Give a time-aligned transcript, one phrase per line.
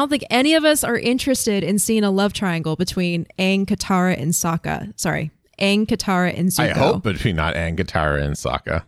[0.00, 4.18] don't think any of us are interested in seeing a love triangle between Aang, Katara,
[4.18, 4.98] and Sokka.
[4.98, 5.30] Sorry,
[5.60, 6.70] Aang, Katara, and Zuko.
[6.70, 8.84] I hope between not Aang, Katara, and Sokka.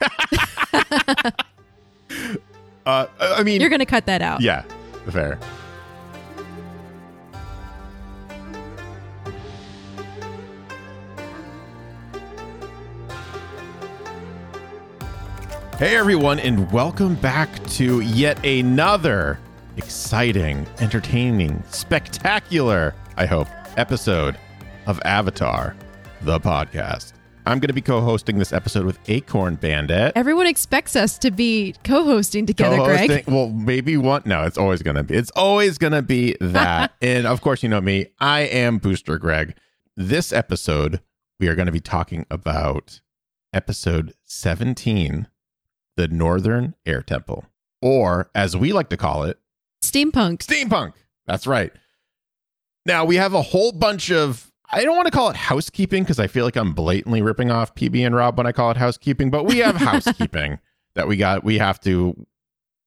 [2.86, 4.40] uh, I mean, You're going to cut that out.
[4.40, 4.62] yeah,
[5.10, 5.40] fair.
[15.78, 19.40] Hey everyone, and welcome back to yet another
[19.76, 24.36] exciting, entertaining, spectacular, I hope, episode
[24.86, 25.76] of Avatar,
[26.22, 27.12] the podcast.
[27.46, 30.12] I'm going to be co hosting this episode with Acorn Bandit.
[30.16, 33.08] Everyone expects us to be co-hosting together, Greg.
[33.08, 34.22] Co-hosting- Well, maybe one.
[34.24, 35.14] No, it's always gonna be.
[35.14, 36.94] It's always gonna be that.
[37.00, 38.06] and of course, you know me.
[38.18, 39.54] I am Booster Greg.
[39.96, 41.00] This episode,
[41.38, 43.00] we are going to be talking about
[43.52, 45.28] episode 17,
[45.96, 47.44] the Northern Air Temple,
[47.80, 49.38] or as we like to call it,
[49.82, 50.38] Steampunk.
[50.38, 50.92] steampunk.
[51.26, 51.72] That's right.
[52.84, 54.50] Now we have a whole bunch of.
[54.70, 57.74] I don't want to call it housekeeping because I feel like I'm blatantly ripping off
[57.76, 60.58] PB and Rob when I call it housekeeping, but we have housekeeping
[60.94, 61.44] that we got.
[61.44, 62.26] We have to,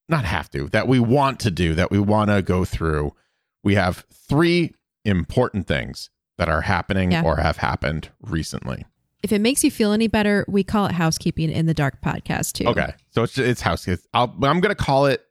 [0.09, 3.13] not have to, that we want to do, that we want to go through.
[3.63, 4.73] We have three
[5.05, 7.23] important things that are happening Yeah.
[7.23, 8.85] or have happened recently.
[9.23, 12.53] If it makes you feel any better, we call it housekeeping in the dark podcast
[12.53, 12.65] too.
[12.67, 13.87] Okay, so it's it's house.
[14.13, 15.21] I'm going to call it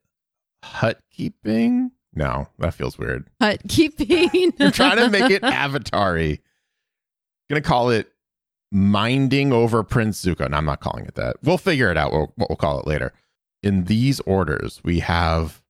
[0.63, 1.91] hut keeping.
[2.15, 3.29] No, that feels weird.
[3.41, 4.53] Hut keeping.
[4.59, 6.39] You're trying to make it avatar-y.
[7.51, 8.13] Gonna call it
[8.71, 10.49] minding over Prince Zuko.
[10.49, 11.37] No, I'm not calling it that.
[11.43, 12.13] We'll figure it out.
[12.13, 13.13] We'll, what we'll call it later.
[13.63, 15.63] In these orders, we have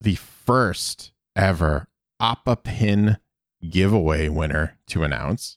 [0.00, 1.88] the first ever
[2.20, 3.16] Appa Pin
[3.68, 5.56] giveaway winner to announce.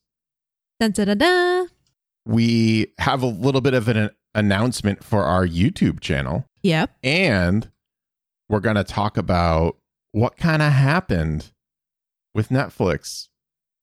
[0.79, 1.67] Dun, dun, dun, dun.
[2.25, 6.45] We have a little bit of an announcement for our YouTube channel.
[6.61, 6.91] Yep.
[7.03, 7.69] And
[8.53, 9.77] we're going to talk about
[10.11, 11.51] what kind of happened
[12.35, 13.29] with Netflix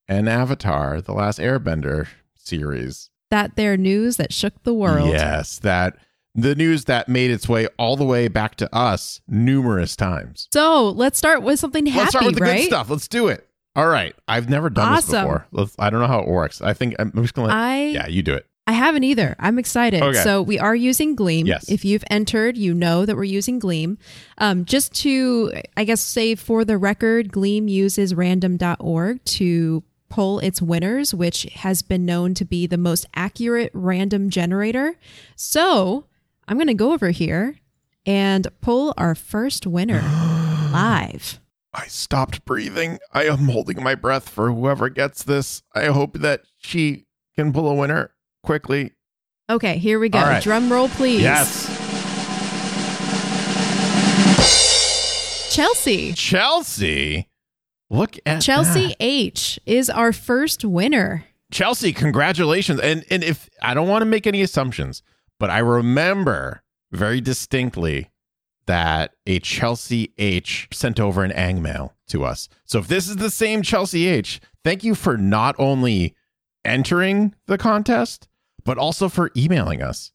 [0.07, 3.09] and Avatar, the last Airbender series.
[3.31, 5.09] That there news that shook the world.
[5.09, 5.97] Yes, that
[6.33, 10.47] the news that made its way all the way back to us numerous times.
[10.53, 12.57] So let's start with something happy, Let's start with the right?
[12.61, 12.89] good stuff.
[12.89, 13.47] Let's do it.
[13.75, 14.15] All right.
[14.27, 15.47] I've never done this before.
[15.51, 16.61] Let's, I don't know how it works.
[16.61, 18.45] I think I'm just going to let, I yeah, you do it.
[18.71, 19.35] I haven't either.
[19.37, 20.01] I'm excited.
[20.01, 20.17] Okay.
[20.19, 21.45] So we are using Gleam.
[21.45, 21.67] Yes.
[21.67, 23.97] If you've entered, you know that we're using Gleam.
[24.37, 30.61] Um, just to, I guess, say for the record, Gleam uses random.org to pull its
[30.61, 34.95] winners, which has been known to be the most accurate random generator.
[35.35, 36.05] So
[36.47, 37.57] I'm going to go over here
[38.05, 40.01] and pull our first winner
[40.71, 41.41] live.
[41.73, 42.99] I stopped breathing.
[43.11, 45.61] I am holding my breath for whoever gets this.
[45.75, 47.05] I hope that she
[47.35, 48.13] can pull a winner
[48.43, 48.91] quickly.
[49.49, 50.19] Okay, here we go.
[50.19, 50.41] Right.
[50.41, 51.21] Drum roll, please.
[51.21, 51.67] Yes.
[55.53, 56.13] Chelsea.
[56.13, 57.27] Chelsea.
[57.89, 58.97] Look at Chelsea that.
[59.01, 61.25] H is our first winner.
[61.51, 62.79] Chelsea, congratulations.
[62.79, 65.03] And and if I don't want to make any assumptions,
[65.37, 68.09] but I remember very distinctly
[68.67, 72.47] that a Chelsea H sent over an Aang mail to us.
[72.63, 76.15] So if this is the same Chelsea H, thank you for not only
[76.63, 78.29] entering the contest,
[78.63, 80.11] but also for emailing us.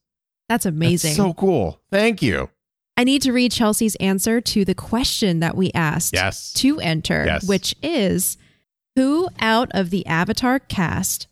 [0.48, 1.14] That's That's amazing.
[1.14, 1.80] so cool.
[1.90, 2.50] Thank you.
[2.96, 6.52] I need to read Chelsea's answer to the question that we asked Yes.
[6.54, 7.46] to enter, Yes.
[7.46, 8.38] which is
[8.94, 11.26] who out of the Avatar cast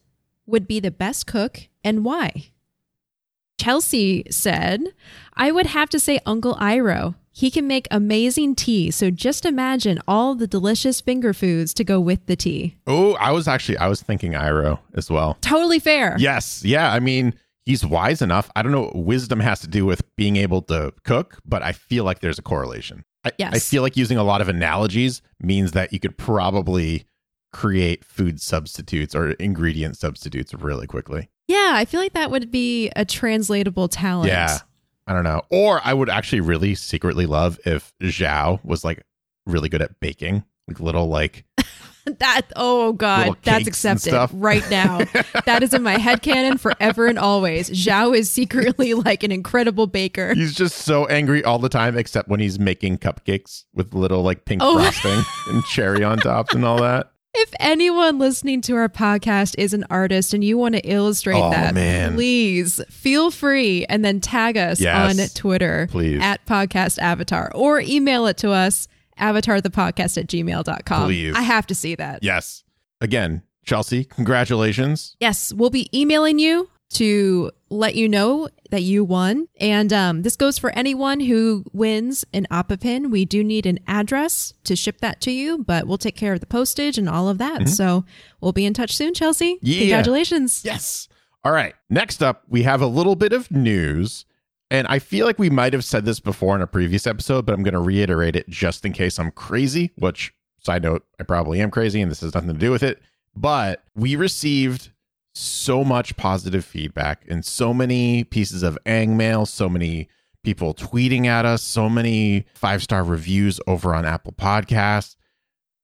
[0.47, 2.51] would be the best cook and why?
[3.59, 4.83] Chelsea said,
[5.35, 7.15] I would have to say Uncle Iroh.
[7.37, 11.99] He can make amazing tea, so just imagine all the delicious finger foods to go
[11.99, 12.77] with the tea.
[12.87, 15.37] Oh, I was actually I was thinking Iroh as well.
[15.41, 16.15] Totally fair.
[16.17, 16.65] Yes.
[16.65, 16.93] Yeah.
[16.93, 17.35] I mean,
[17.67, 18.53] he's wise enough.
[18.55, 21.73] I don't know what wisdom has to do with being able to cook, but I
[21.73, 23.05] feel like there's a correlation.
[23.25, 23.53] I, Yes.
[23.53, 27.05] I feel like using a lot of analogies means that you could probably
[27.53, 31.31] create food substitutes or ingredient substitutes really quickly.
[31.49, 34.29] Yeah, I feel like that would be a translatable talent.
[34.29, 34.59] Yeah.
[35.07, 35.43] I don't know.
[35.51, 39.03] Or I would actually really secretly love if Zhao was like
[39.47, 41.45] really good at baking, like little like
[42.19, 44.99] That oh god, that's accepted right now.
[45.47, 47.71] that is in my head headcanon forever and always.
[47.71, 50.35] Zhao is secretly like an incredible baker.
[50.35, 54.45] he's just so angry all the time, except when he's making cupcakes with little like
[54.45, 54.75] pink Oh.
[54.79, 55.23] frosting
[55.55, 57.11] and cherry on top and all that.
[57.37, 61.51] If anyone listening to our podcast is an artist and you want to illustrate Oh,
[61.51, 62.15] that, man.
[62.15, 65.19] please feel free and then tag us Yes.
[65.19, 66.21] on Twitter Please.
[66.23, 68.87] at podcast avatar or email it to us
[69.19, 71.07] avatarthepodcast at gmail.com.
[71.07, 71.35] Please.
[71.35, 72.23] I have to see that.
[72.23, 72.63] Yes.
[73.01, 75.17] Again, Chelsea, congratulations.
[75.19, 79.49] Yes, we'll be emailing you to let you know that you won.
[79.61, 83.11] And um, this goes for anyone who wins an Appa pin.
[83.11, 86.41] We do need an address to ship that to you, but we'll take care of
[86.41, 87.69] the postage and all of that.
[87.69, 88.05] So
[88.41, 89.59] we'll be in touch soon, Chelsea.
[89.63, 89.81] Yeah.
[89.81, 90.63] Congratulations.
[90.65, 91.09] Yes.
[91.45, 91.75] All right.
[91.91, 94.25] Next up, we have a little bit of news.
[94.71, 97.55] And I feel like we might have said this before in a previous episode, but
[97.55, 101.61] I'm going to reiterate it just in case I'm crazy, which, side note, I probably
[101.61, 103.01] am crazy and this has nothing to do with it.
[103.37, 104.91] But we received
[105.35, 110.09] so much positive feedback and so many pieces of Aang mail, so many
[110.43, 115.17] people tweeting at us, so many five star reviews over on Apple Podcasts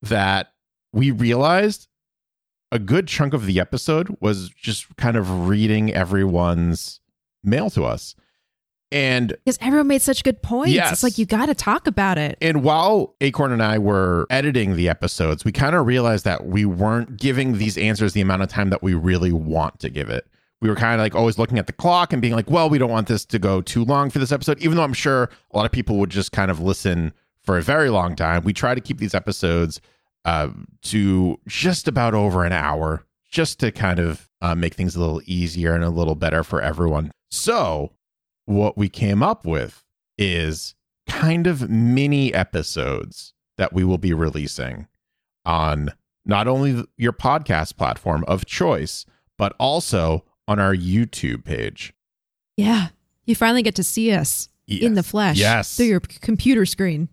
[0.03, 0.53] that
[0.93, 1.89] we realized
[2.73, 7.01] a good chunk of the episode was just kind of reading everyone's
[7.43, 8.15] mail to us.
[8.93, 10.73] And Because everyone made such good points.
[10.73, 10.93] Yes.
[10.93, 12.37] It's like you got to talk about it.
[12.41, 16.65] and while Acorn and I were editing the episodes, we kind of realized that we
[16.65, 20.27] weren't giving these answers the amount of time that we really want to give it.
[20.61, 22.79] We were kind of like always looking at the clock and being like, well, we
[22.79, 25.57] don't want this to go too long for this episode, even though I'm sure a
[25.57, 27.13] lot of people would just kind of listen
[27.43, 28.45] for a very long time.
[28.45, 29.81] We try to keep these episodes
[30.27, 30.49] uh,
[30.83, 35.23] to just about over an hour, just to kind of uh, make things a little
[35.25, 37.11] easier and a little better for everyone.
[37.31, 37.93] So,
[38.51, 39.85] what we came up with
[40.19, 40.75] is
[41.09, 44.89] kind of mini episodes that we will be releasing
[45.45, 45.93] on
[46.27, 49.07] not only your podcast platform of choice,
[49.39, 51.95] but also on our YouTube page.
[52.57, 52.89] Yeah.
[53.25, 55.77] You finally get to see us in the flesh Yes.
[55.77, 57.09] through your computer screen.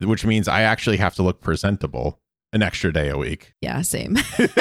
[0.00, 2.20] Which means I actually have to look presentable
[2.52, 3.54] an extra day a week.
[3.60, 4.16] Yeah, same.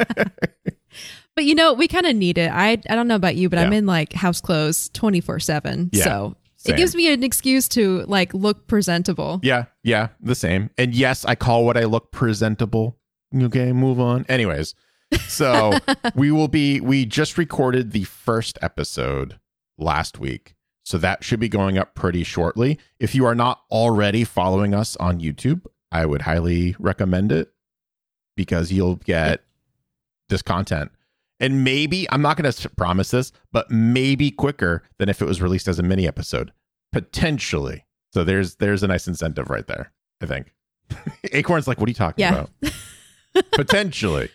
[1.34, 2.50] but you know, we kind of need it.
[2.50, 5.90] I I don't know about you, but I'm in like house clothes 24/7.
[5.92, 6.74] Yeah, so same.
[6.74, 9.40] it gives me an excuse to like look presentable.
[9.42, 10.70] Yeah, yeah, the same.
[10.78, 12.98] And yes, I call what I look presentable.
[13.34, 14.24] Okay, move on.
[14.28, 14.74] Anyways,
[15.20, 15.72] so
[16.14, 19.38] we will be, we just recorded the first episode
[19.78, 20.54] last week.
[20.84, 22.78] So that should be going up pretty shortly.
[22.98, 27.52] If you are not already following us on YouTube, I would highly recommend it
[28.36, 29.42] because you'll get
[30.28, 30.90] this content.
[31.42, 35.42] And maybe, I'm not going to promise this, but maybe quicker than if it was
[35.42, 36.52] released as a mini episode.
[36.92, 37.84] Potentially.
[38.14, 39.92] So there's there's a nice incentive right there,
[40.22, 40.52] I think.
[41.32, 42.44] Acorn's like, what are you talking Yeah.
[42.62, 42.72] about?
[43.52, 44.28] Potentially.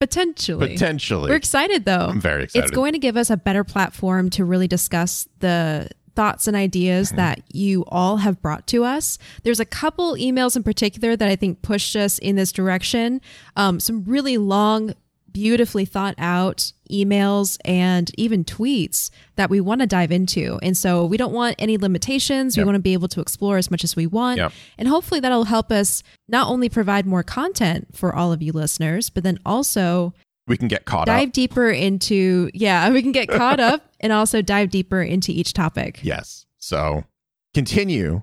[0.00, 0.68] Potentially.
[0.68, 1.30] Potentially.
[1.30, 2.06] We're excited though.
[2.10, 2.64] I'm very excited.
[2.66, 7.08] It's going to give us a better platform to really discuss the thoughts and ideas
[7.08, 7.16] Mm-hmm.
[7.16, 9.18] that you all have brought to us.
[9.42, 13.20] There's a couple emails in particular that I think pushed us in this direction.
[13.56, 14.94] Um, some really long,
[15.36, 20.58] beautifully thought out emails and even tweets that we want to dive into.
[20.62, 22.56] And so we don't want any limitations.
[22.56, 24.38] We want to be able to explore as much as we want.
[24.38, 24.52] Yep.
[24.78, 29.10] And hopefully that'll help us not only provide more content for all of you listeners,
[29.10, 30.14] but then also
[30.46, 31.32] we can get caught dive up.
[31.34, 36.00] deeper into yeah we can get caught up and also dive deeper into each topic
[36.02, 36.46] Yes.
[36.56, 37.04] So
[37.52, 38.22] continue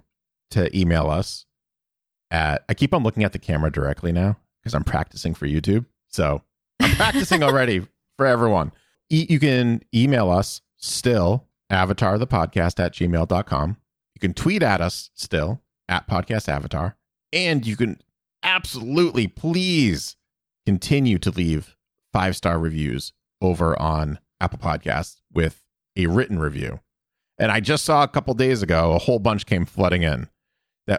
[0.49, 1.45] to email us
[2.31, 5.85] at I keep on looking at the camera directly now because I'm practicing for YouTube.
[6.09, 6.41] So
[6.79, 7.85] I'm practicing already
[8.17, 8.71] for everyone.
[9.09, 13.77] E- you can email us still avatar the podcast at gmail.com.
[14.15, 16.97] You can tweet at us still at podcast avatar.
[17.31, 17.99] And you can
[18.43, 20.15] absolutely please
[20.65, 21.75] continue to leave
[22.11, 25.63] five star reviews over on Apple Podcasts with
[25.97, 26.79] a written review.
[27.39, 30.29] And I just saw a couple days ago a whole bunch came flooding in.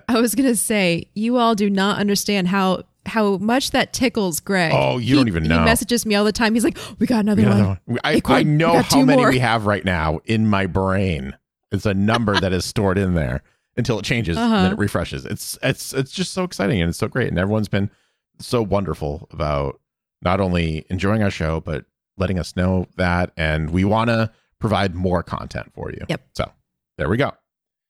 [0.09, 4.73] i was gonna say you all do not understand how how much that tickles greg
[4.75, 5.59] Oh, you He- don't even know.
[5.59, 7.99] he messages me all the time he's like we got another Yeah, one another one.
[8.05, 9.31] I, I know got how many more.
[9.31, 11.37] we have right now in my brain.
[11.73, 13.43] It's a number that is stored in there
[13.77, 14.73] until it changes and then Uh-huh.
[14.75, 15.25] it refreshes.
[15.27, 17.91] It's it's it's just so exciting and it's so great and everyone's been
[18.39, 19.81] so wonderful about
[20.23, 21.85] not only enjoying our show but
[22.17, 24.31] letting us know that and we want to
[24.61, 26.05] provide more content for you.
[26.09, 26.23] Yep.
[26.35, 26.51] So
[26.97, 27.33] there we go.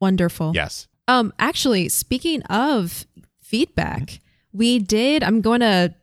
[0.00, 0.88] wonderful Yes.
[1.06, 3.06] Um, actually, speaking of
[3.42, 4.20] feedback,
[4.54, 5.22] we did.
[5.22, 5.94] I'm going to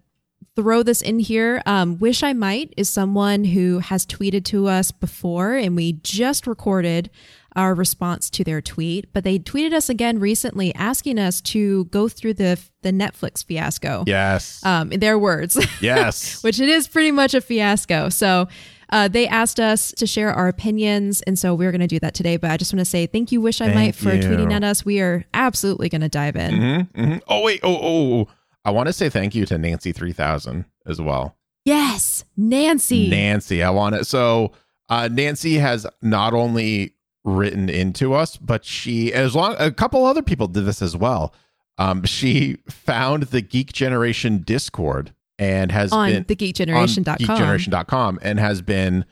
[0.56, 1.62] throw this in here.
[1.66, 6.46] Um, Wish I Might is someone who has tweeted to us before, and we just
[6.46, 7.10] recorded
[7.56, 9.12] our response to their tweet.
[9.14, 14.04] But they tweeted us again recently, asking us to go through the the Netflix fiasco.
[14.08, 14.64] Yes.
[14.66, 16.44] Um, in their words, yes.
[16.44, 18.10] which it is pretty much a fiasco.
[18.10, 18.48] So
[18.90, 22.14] uh, they asked us to share our opinions, and so we're going to do that
[22.14, 22.36] today.
[22.38, 24.22] But I just want to say thank you, Wish I Thank Might, for you.
[24.22, 24.84] tweeting at us.
[24.84, 26.52] We are absolutely going to dive in.
[26.54, 27.22] Mhm, mhm.
[27.28, 27.62] Oh wait.
[27.64, 28.28] Oh, oh, oh.
[28.64, 31.38] I want to say thank you to Nancy three thousand as well.
[31.66, 33.10] Yes, Nancy.
[33.10, 34.08] Nancy, I want it.
[34.08, 34.52] So
[34.90, 40.24] uh, Nancy has not only written into us, but she, as long a couple other
[40.24, 41.34] people did this as well.
[41.78, 47.18] Um, she found the Geek Generation Discord and has on been thegeekgeneration.com.
[47.18, 49.06] geekgeneration.com and has been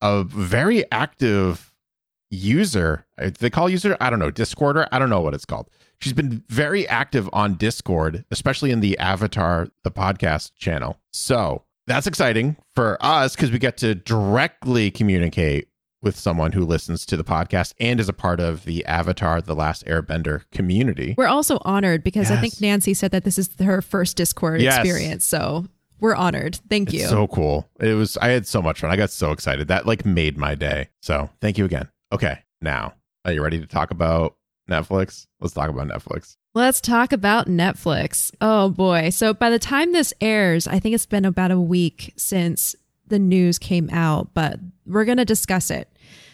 [0.00, 1.74] a very active
[2.30, 3.04] user.
[3.18, 4.88] They call user, I don't know, Discorder.
[4.92, 5.68] I don't know what it's called.
[5.98, 10.98] She's been very active on Discord, especially in the Avatar, the podcast channel.
[11.12, 15.68] So that's exciting for us because we get to directly communicate
[16.02, 19.54] with someone who listens to the podcast and is a part of the Avatar, the
[19.54, 21.14] Last Airbender community.
[21.16, 24.78] We're also honored because I think Nancy said that this is her first Discord Yes.
[24.78, 25.24] experience.
[25.24, 25.66] So
[25.98, 26.60] we're honored.
[26.68, 27.06] Thank you.
[27.06, 27.68] So cool.
[27.80, 28.90] It was I had so much fun.
[28.90, 29.68] I got so excited.
[29.68, 30.90] That like made my day.
[31.00, 31.88] So thank you again.
[32.12, 32.38] Okay.
[32.60, 34.35] Now, are you ready to talk about
[34.70, 35.26] Netflix?
[35.40, 36.36] Let's talk about Netflix.
[36.54, 38.32] Let's talk about Netflix.
[38.40, 39.10] Oh boy.
[39.10, 42.74] So by the time this airs, I think it's been about a week since
[43.06, 45.88] the news came out, but we're going to discuss it.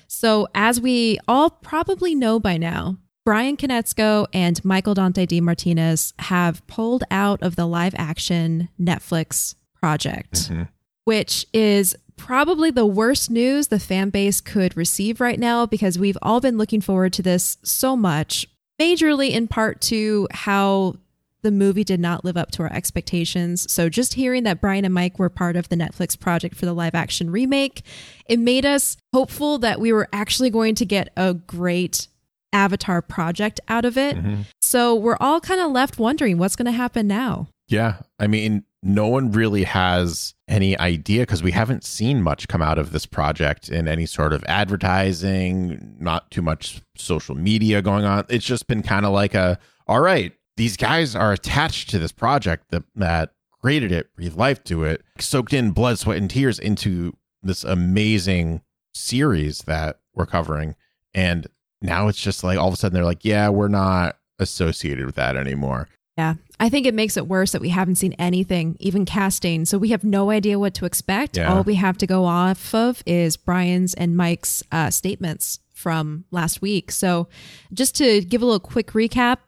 [0.06, 6.66] So, as we all probably know by now, Brian Konietzko and Michael Dante DiMartino have
[6.66, 10.68] pulled out of the live action Netflix project, Mhm.
[11.04, 16.18] which is probably the worst news the fan base could receive right now because we've
[16.22, 18.46] all been looking forward to this so much
[18.80, 20.96] majorly in part to how
[21.42, 23.70] the movie did not live up to our expectations.
[23.70, 26.72] So just hearing that Brian and Mike were part of the Netflix project for the
[26.72, 27.82] live action remake,
[28.26, 32.06] it made us hopeful that we were actually going to get a great
[32.52, 34.16] Avatar project out of it.
[34.16, 34.44] Mhm.
[34.60, 37.48] So we're all kind of left wondering what's going to happen now.
[37.66, 37.96] Yeah.
[38.20, 42.78] I mean, no one really has any idea because we haven't seen much come out
[42.78, 48.24] of this project in any sort of advertising, not too much social media going on.
[48.28, 52.12] It's just been kind of like a, all right, these guys are attached to this
[52.12, 56.58] project that, that created it, breathed life to it, soaked in blood, sweat, and tears
[56.58, 58.62] into this amazing
[58.94, 60.74] series that we're covering.
[61.14, 61.46] And
[61.80, 65.14] now it's just like all of a sudden they're like, yeah, we're not associated with
[65.14, 65.88] that anymore.
[66.16, 66.34] Yeah.
[66.60, 69.64] I think it makes it worse that we haven't seen anything, even casting.
[69.64, 71.36] So we have no idea what to expect.
[71.36, 71.52] Yeah.
[71.52, 76.60] All we have to go off of is Brian's and Mike's uh, statements from last
[76.60, 76.90] week.
[76.90, 77.28] So
[77.72, 79.38] just to give a little quick recap,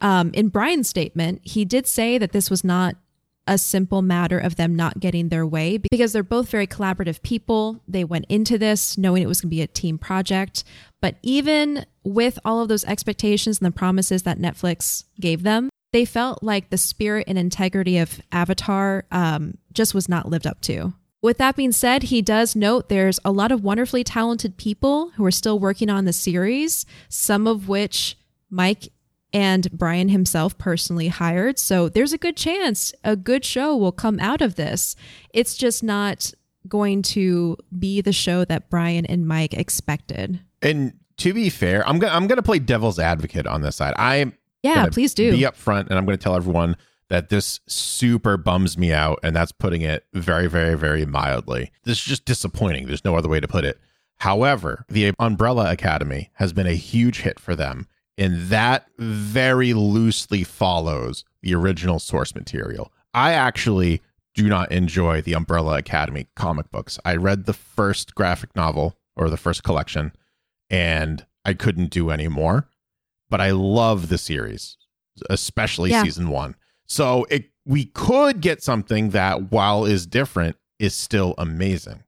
[0.00, 2.96] um, in Brian's statement, he did say that this was not
[3.46, 7.82] a simple matter of them not getting their way because they're both very collaborative people.
[7.86, 10.64] They went into this knowing it was going to be a team project.
[11.02, 16.04] But even with all of those expectations and the promises that Netflix gave them, they
[16.04, 20.92] felt like the spirit and integrity of Avatar um, just was not lived up to.
[21.22, 25.24] With that being said, he does note there's a lot of wonderfully talented people who
[25.24, 28.18] are still working on the series, some of which
[28.50, 28.88] Mike
[29.32, 31.60] and Brian himself personally hired.
[31.60, 34.96] So there's a good chance a good show will come out of this.
[35.32, 36.34] It's just not
[36.66, 40.40] going to be the show that Brian and Mike expected.
[40.60, 43.94] And to be fair, I'm gonna I'm gonna play devil's advocate on this side.
[43.96, 44.32] I
[44.64, 45.32] Yeah, please do.
[45.32, 46.76] be upfront, and I'm gonna tell everyone
[47.10, 51.70] that this super bums me out, and that's putting it very, very, very mildly.
[51.84, 52.86] This is just disappointing.
[52.86, 53.78] There's no other way to put it.
[54.18, 60.44] However, the Umbrella Academy has been a huge hit for them, and that very loosely
[60.44, 62.90] follows the original source material.
[63.12, 64.00] I actually
[64.34, 66.98] do not enjoy the Umbrella Academy comic books.
[67.04, 70.12] I read the first graphic novel or the first collection,
[70.70, 72.66] and I couldn't do any more.
[73.30, 74.76] But I love the series,
[75.30, 76.02] especially Yeah.
[76.02, 76.54] season one.
[76.86, 82.02] So it we could get something that, while is different, is still amazing.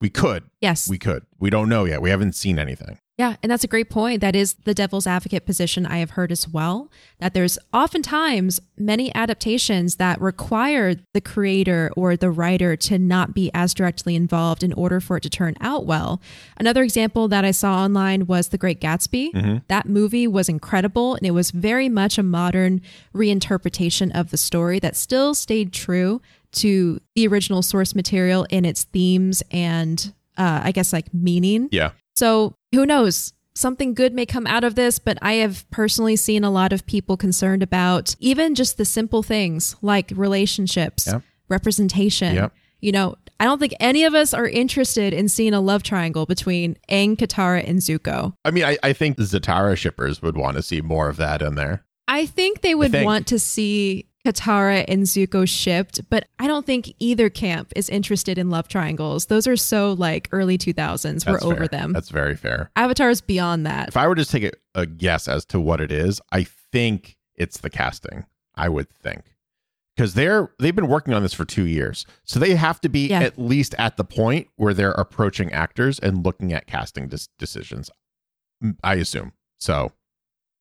[0.00, 0.44] We could.
[0.60, 0.88] Yes.
[0.88, 1.24] We could.
[1.40, 2.02] We don't know yet.
[2.02, 2.98] We haven't seen anything.
[3.18, 4.20] Yeah, and that's a great point.
[4.20, 6.88] That is the devil's advocate position I have heard as well.
[7.18, 13.50] That there's oftentimes many adaptations that require the creator or the writer to not be
[13.52, 16.22] as directly involved in order for it to turn out well.
[16.58, 19.32] Another example that I saw online was The Great Gatsby.
[19.66, 22.82] That movie was incredible and it was very much a modern
[23.12, 26.22] reinterpretation of the story that still stayed true
[26.52, 31.68] to the original source material in its themes and uh, I guess like meaning.
[31.72, 31.90] Yeah.
[32.18, 33.32] So who knows?
[33.54, 36.84] Something good may come out of this, but I have personally seen a lot of
[36.84, 41.22] people concerned about even just the simple things like relationships, Yep.
[41.48, 42.34] representation.
[42.34, 42.52] Yep.
[42.80, 46.26] You know, I don't think any of us are interested in seeing a love triangle
[46.26, 48.34] between Aang, Katara, and Zuko.
[48.44, 51.54] I mean, I, I think Zutara shippers would want to see more of that in
[51.54, 51.84] there.
[52.08, 53.06] I think they would think.
[53.06, 58.36] want to see Katara and Zuko shipped, but I don't think either camp is interested
[58.36, 59.26] in love triangles.
[59.26, 61.26] Those are so like early 2000s.
[61.26, 61.94] We're That's over them.
[61.94, 62.70] That's very fair.
[62.76, 63.88] Avatar's beyond that.
[63.88, 67.16] If I were to take a, a guess as to what it is, I think
[67.36, 68.26] it's the casting.
[68.54, 69.22] I would think
[69.96, 73.08] because they're they've been working on this for two years, so they have to be
[73.08, 73.20] Yeah.
[73.20, 77.88] at least at the point where they're approaching actors and looking at casting dis- decisions.
[78.62, 79.92] Mm, I assume so.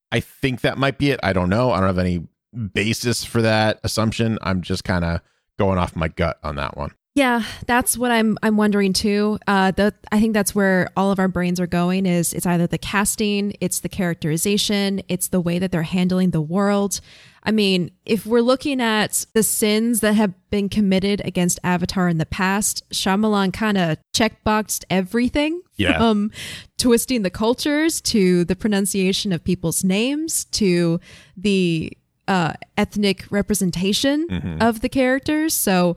[0.10, 1.20] I think that might be it.
[1.22, 1.72] I don't know.
[1.72, 2.28] I don't have any
[2.74, 4.38] basis for that assumption.
[4.42, 5.22] I'm just kind of
[5.58, 6.92] going off my gut on that one.
[7.16, 9.40] Yeah, that's what I'm I'm wondering too.
[9.48, 12.68] Uh the I think that's where all of our brains are going is it's either
[12.68, 17.02] the casting, it's the characterization, it's the way that they're handling the world.
[17.42, 22.18] I mean, if we're looking at the sins that have been committed against Avatar in
[22.20, 25.98] the past, Shyamalan kind of checkboxed everything Yeah.
[25.98, 26.32] from
[26.78, 31.00] twisting the cultures to the pronunciation of people's names to
[31.36, 31.94] the
[32.28, 34.28] uh, ethnic representation
[34.62, 35.54] of the characters.
[35.54, 35.96] So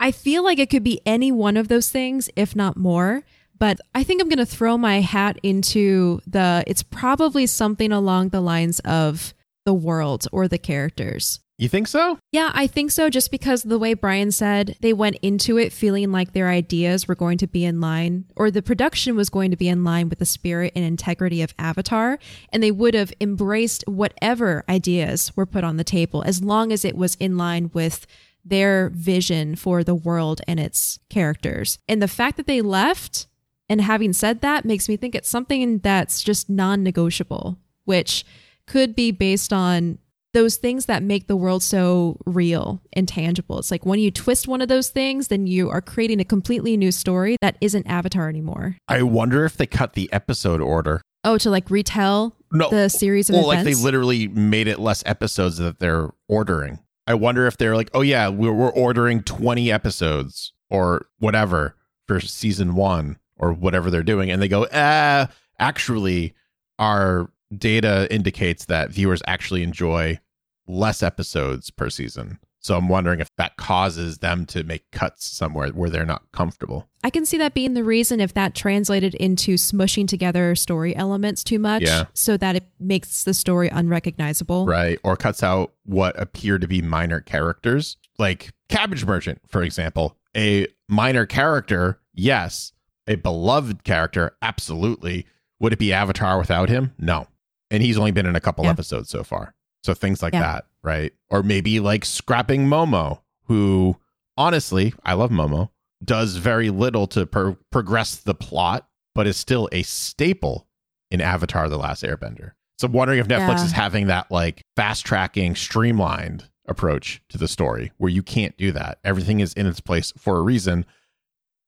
[0.00, 3.22] I feel like it could be any one of those things, if not more.
[3.58, 8.30] But I think I'm going to throw my hat into the, it's probably something along
[8.30, 11.38] the lines of the world or the characters.
[11.58, 12.18] You think so?
[12.32, 13.10] Yeah, I think so.
[13.10, 17.14] Just because the way Brian said they went into it feeling like their ideas were
[17.14, 20.18] going to be in line, or the production was going to be in line with
[20.18, 22.18] the spirit and integrity of Avatar,
[22.52, 26.84] and they would have embraced whatever ideas were put on the table as long as
[26.84, 28.06] it was in line with
[28.44, 31.78] their vision for the world and its characters.
[31.88, 33.28] And the fact that they left,
[33.68, 38.24] and having said that, makes me think it's something that's just non negotiable, which
[38.66, 39.98] could be based on
[40.32, 43.58] those things that make the world so real and tangible.
[43.58, 46.76] It's like when you twist one of those things, then you are creating a completely
[46.76, 48.76] new story that isn't Avatar anymore.
[48.88, 51.02] I wonder if they cut the episode order.
[51.24, 55.02] Oh, to like retell No, the series of well, like they literally made it less
[55.06, 56.80] episodes that they're ordering.
[57.06, 61.76] I wonder if they're like, oh yeah, we're, we're ordering twenty episodes or whatever
[62.08, 66.34] for season one or whatever they're doing, and they go, ah, actually,
[66.78, 70.18] our data indicates that viewers actually enjoy
[70.66, 72.38] less episodes per season.
[72.60, 76.88] So I'm wondering if that causes them to make cuts somewhere where they're not comfortable.
[77.02, 81.42] I can see that being the reason if that translated into smushing together story elements
[81.42, 82.04] too much Yeah.
[82.14, 84.64] so that it makes the story unrecognizable.
[84.66, 85.00] right?
[85.02, 90.16] Or cuts out what appear to be minor characters, like Cabbage Merchant, for example.
[90.36, 92.72] A minor character, yes.
[93.08, 95.26] A beloved character, absolutely.
[95.58, 96.92] Would it be Avatar without him?
[96.96, 97.26] No.
[97.72, 98.70] And he's only been in a couple Yeah.
[98.70, 99.54] episodes so far.
[99.82, 100.40] So things like Yeah.
[100.42, 101.12] that, right?
[101.30, 103.96] Or maybe like scrapping Momo, who
[104.36, 105.70] honestly, I love Momo,
[106.04, 110.68] does very little to pro- progress the plot, but is still a staple
[111.10, 112.52] in Avatar The Last Airbender.
[112.78, 113.64] So I'm wondering if Netflix Yeah.
[113.64, 118.70] is having that like fast tracking, streamlined approach to the story where you can't do
[118.72, 118.98] that.
[119.02, 120.84] Everything is in its place for a reason,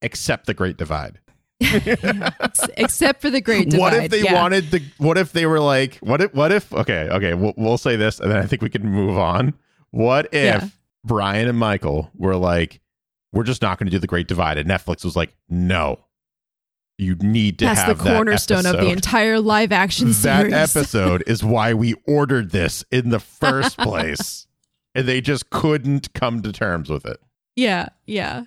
[0.02, 1.18] except the Great Divide.
[1.64, 3.80] Ex- Except for the Great Divide.
[3.80, 4.34] What if they yeah.
[4.34, 4.82] wanted the?
[4.98, 5.96] What if they were like?
[5.96, 6.34] What if?
[6.34, 6.72] What if?
[6.72, 7.34] Okay, okay.
[7.34, 9.54] We'll, we'll say this, and then I think we can move on.
[9.90, 10.68] What if Yeah.
[11.04, 12.80] Brian and Michael were like,
[13.32, 16.00] "We're just not going to do the Great Divide," and Netflix was like, "No,
[16.98, 20.52] you need to That's the have that cornerstone of the entire live action that series.
[20.76, 24.46] episode is why we ordered this in the first place,
[24.94, 27.20] and they just couldn't come to terms with it.
[27.56, 28.44] Yeah, yeah.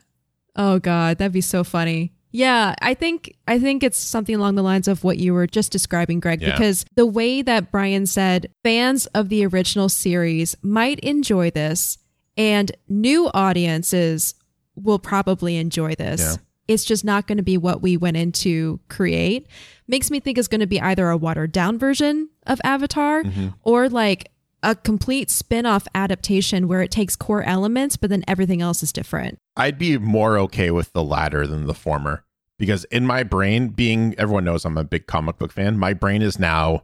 [0.55, 2.13] Oh god, that'd be so funny.
[2.31, 5.71] Yeah, I think I think it's something along the lines of what you were just
[5.71, 6.51] describing, Greg, Yeah.
[6.51, 11.97] because the way that Brian said fans of the original series might enjoy this
[12.35, 14.35] and new audiences
[14.75, 16.21] will probably enjoy this.
[16.21, 16.35] Yeah.
[16.67, 19.47] It's just not going to be what we went in to create.
[19.87, 23.47] Makes me think it's going to be either a watered down version of Avatar Mm-hmm.
[23.63, 24.29] or like
[24.63, 29.37] a complete spin-off adaptation where it takes core elements but then everything else is different.
[29.55, 32.23] I'd be more okay with the latter than the former
[32.57, 36.21] because in my brain, being everyone knows I'm a big comic book fan, my brain
[36.21, 36.83] is now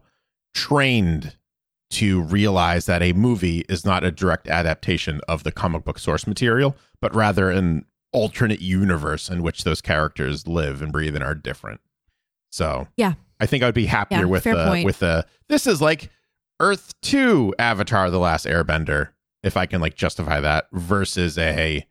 [0.54, 1.36] trained
[1.90, 6.26] to realize that a movie is not a direct adaptation of the comic book source
[6.26, 11.34] material, but rather an alternate universe in which those characters live and breathe and are
[11.34, 11.80] different.
[12.50, 13.14] So, Yeah.
[13.40, 14.86] I think I'd be happier Yeah, with point.
[14.86, 16.10] with the this is like
[16.60, 19.10] Earth 2 Avatar the Last Airbender
[19.42, 21.86] if I can like justify that versus a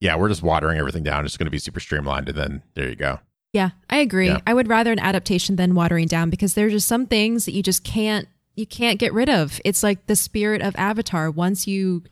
[0.00, 1.24] yeah, we're just watering everything down.
[1.24, 3.20] It's going to be super streamlined and then there you go.
[3.52, 4.28] Yeah, I agree.
[4.28, 4.40] Yeah.
[4.46, 7.62] I would rather an adaptation than watering down because there's just some things that you
[7.62, 9.60] just can't you can't get rid of.
[9.64, 11.30] It's like the spirit of Avatar.
[11.30, 12.02] Once you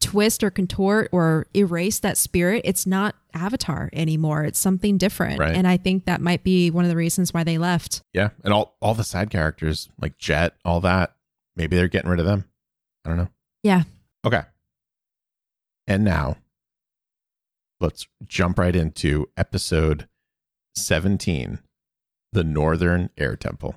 [0.00, 4.44] twist or contort or erase that spirit, it's not Avatar anymore.
[4.44, 5.40] It's something different.
[5.40, 5.54] Right.
[5.54, 8.02] And I think that might be one of the reasons why they left.
[8.12, 11.14] Yeah, and all all the side characters like Jet, all that,
[11.58, 12.44] maybe they're getting rid of them.
[13.04, 13.28] I don't know.
[13.62, 13.82] Yeah.
[14.24, 14.42] Okay.
[15.86, 16.36] And now
[17.80, 20.08] let's jump right into episode
[20.76, 21.58] 17,
[22.32, 23.74] The Northern Air Temple.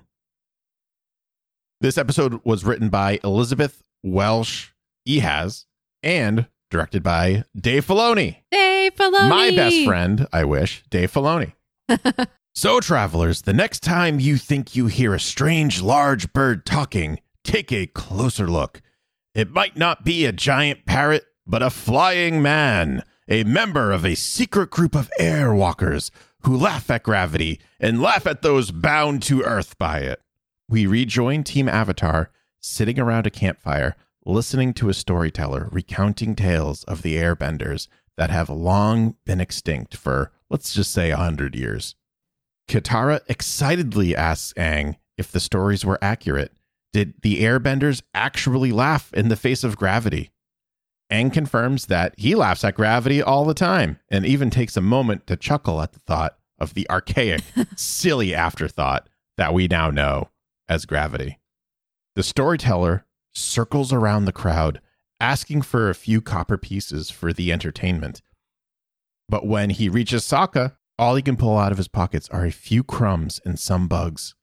[1.81, 4.73] This episode was written by Elizabeth Welch
[5.07, 5.65] Ehasz
[6.03, 8.37] and directed by Dave Filoni.
[8.51, 9.29] Dave Filoni.
[9.29, 11.53] My best friend, I wish, Dave Filoni.
[12.55, 17.71] so, travelers, the next time you think you hear a strange large bird talking, take
[17.71, 18.81] a closer look.
[19.33, 24.15] It might not be a giant parrot, but a flying man, a member of a
[24.15, 29.77] secret group of airwalkers who laugh at gravity and laugh at those bound to Earth
[29.77, 30.21] by it.
[30.69, 37.01] We rejoin Team Avatar sitting around a campfire, listening to a storyteller recounting tales of
[37.01, 41.95] the airbenders that have long been extinct for, let's just say, a hundred years.
[42.67, 46.53] Katara excitedly asks Aang if the stories were accurate.
[46.93, 50.31] Did the airbenders actually laugh in the face of gravity?
[51.11, 55.27] Aang confirms that he laughs at gravity all the time and even takes a moment
[55.27, 57.43] to chuckle at the thought of the archaic,
[57.75, 60.29] silly afterthought that we now know
[60.69, 61.39] as gravity.
[62.15, 64.81] The storyteller circles around the crowd,
[65.19, 68.21] asking for a few copper pieces for the entertainment.
[69.27, 72.51] But when he reaches Sokka, all he can pull out of his pockets are a
[72.51, 74.35] few crumbs and some bugs.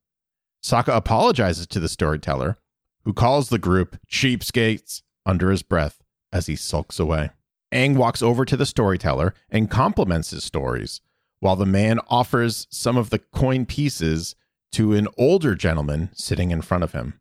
[0.63, 2.59] Sokka apologizes to the storyteller,
[3.05, 7.31] who calls the group cheapskates under his breath as he sulks away.
[7.73, 11.01] Aang walks over to the storyteller and compliments his stories,
[11.41, 14.35] while the man offers some of the coin pieces
[14.73, 17.21] to an older gentleman sitting in front of him.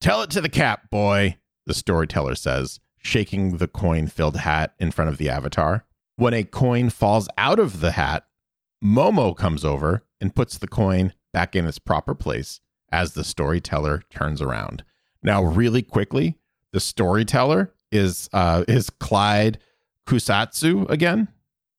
[0.00, 4.90] Tell it to the cap, boy, the storyteller says, shaking the coin filled hat in
[4.90, 5.84] front of the avatar.
[6.16, 8.26] When a coin falls out of the hat,
[8.82, 14.02] Momo comes over and puts the coin back in its proper place as the storyteller
[14.08, 14.82] turns around.
[15.22, 16.38] Now, really quickly,
[16.72, 19.58] the storyteller is uh, is Clyde
[20.06, 21.28] Kusatsu again.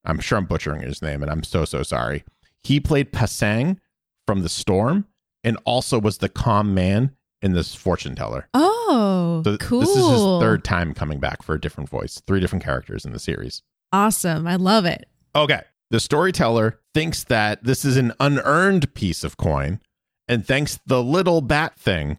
[0.06, 2.24] I'm sure I'm butchering his name, and I'm so so sorry.
[2.62, 3.78] He played Pasang
[4.28, 5.08] from The Storm,
[5.43, 8.48] and also was the calm man in this fortune teller.
[8.54, 9.80] Oh, So cool.
[9.80, 12.22] This is his third time coming back for a different voice.
[12.28, 13.63] Three different characters in the series.
[13.91, 14.46] Awesome.
[14.46, 15.10] I love it.
[15.36, 15.62] Okay.
[15.89, 19.80] The storyteller thinks that this is an unearned piece of coin
[20.28, 22.17] and thanks the little bat thing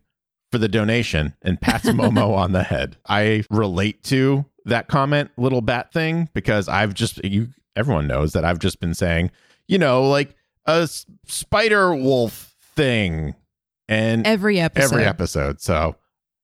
[0.50, 2.96] for the donation and pats Momo on the head.
[3.06, 8.44] I relate to that comment, little bat thing, because I've just, you, everyone knows that
[8.44, 9.30] I've just been saying,
[9.66, 10.34] you know, like
[10.66, 10.88] a
[11.26, 13.34] spider wolf thing.
[13.90, 14.94] And Every episode.
[14.94, 15.60] every episode.
[15.60, 15.96] So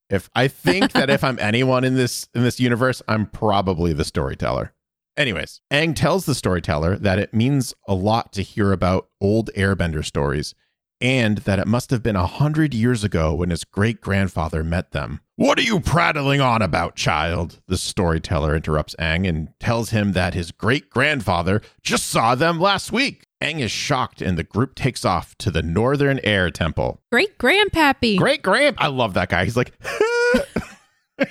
[0.08, 4.04] if I think that if I'm anyone in this in this universe, I'm probably the
[4.04, 4.72] storyteller.
[5.16, 10.04] Anyways, Aang tells the storyteller that it means a lot to hear about old airbender
[10.04, 10.54] stories
[11.00, 14.92] and that it must have been a hundred years ago when his great grandfather met
[14.92, 15.20] them.
[15.36, 17.60] What are you prattling on about, child?
[17.66, 22.90] The storyteller interrupts Aang and tells him that his great grandfather just saw them last
[22.92, 23.26] week.
[23.42, 27.00] Aang is shocked and the group takes off to the Northern Air Temple.
[27.12, 28.16] Great grandpappy.
[28.16, 28.76] Great grand.
[28.78, 29.44] I love that guy.
[29.44, 29.72] He's like,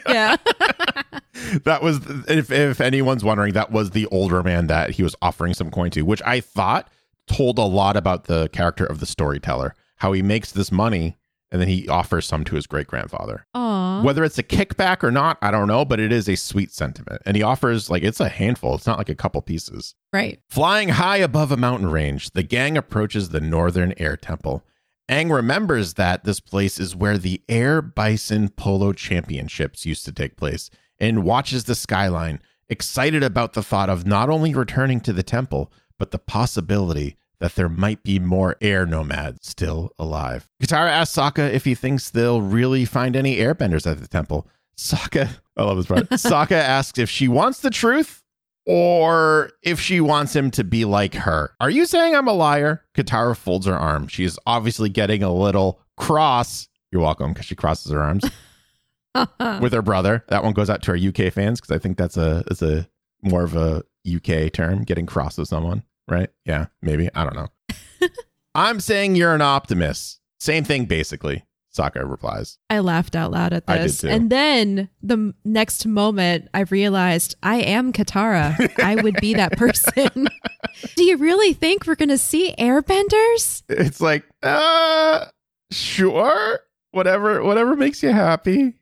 [0.07, 0.37] Yeah.
[1.63, 5.53] that was, if, if anyone's wondering, that was the older man that he was offering
[5.53, 6.89] some coin to, which I thought
[7.27, 11.17] told a lot about the character of the storyteller, how he makes this money
[11.53, 13.45] and then he offers some to his great grandfather.
[13.53, 14.01] Aw.
[14.01, 17.21] Whether it's a kickback or not, I don't know, but it is a sweet sentiment.
[17.27, 19.93] And he offers, like, it's a handful, it's not like a couple pieces.
[20.11, 20.41] Right.
[20.49, 24.65] Flying high above a mountain range, the gang approaches the Northern Air Temple.
[25.09, 30.37] Aang remembers that this place is where the Air Bison Polo Championships used to take
[30.37, 35.23] place and watches the skyline, excited about the thought of not only returning to the
[35.23, 40.47] temple, but the possibility that there might be more air nomads still alive.
[40.61, 44.47] Katara asks Sokka if he thinks they'll really find any airbenders at the temple.
[44.77, 46.09] Sokka, I love this part.
[46.11, 48.22] Sokka asks if she wants the truth
[48.65, 51.51] or if she wants him to be like her.
[51.59, 52.83] Are you saying I'm a liar?
[52.95, 54.07] Katara folds her arm.
[54.07, 56.67] She is obviously getting a little cross.
[56.91, 58.23] You're welcome, because she crosses her arms
[59.61, 60.23] with her brother.
[60.29, 62.87] That one goes out to our UK fans because I think that's a that's a
[63.21, 66.29] more of a UK term, getting cross with someone, right?
[66.45, 67.09] Yeah, maybe.
[67.15, 67.47] I don't know.
[68.55, 70.19] I'm saying you're an optimist.
[70.39, 71.43] Same thing, basically.
[71.75, 72.57] Sokka replies.
[72.69, 74.03] I laughed out loud at this.
[74.03, 78.71] And then the next moment, I realized I am Katara.
[78.79, 80.27] I would be that person.
[80.95, 83.63] Do you really think we're going to see airbenders?
[83.69, 85.25] It's like, uh,
[85.71, 86.59] sure,
[86.91, 88.75] whatever, whatever makes you happy.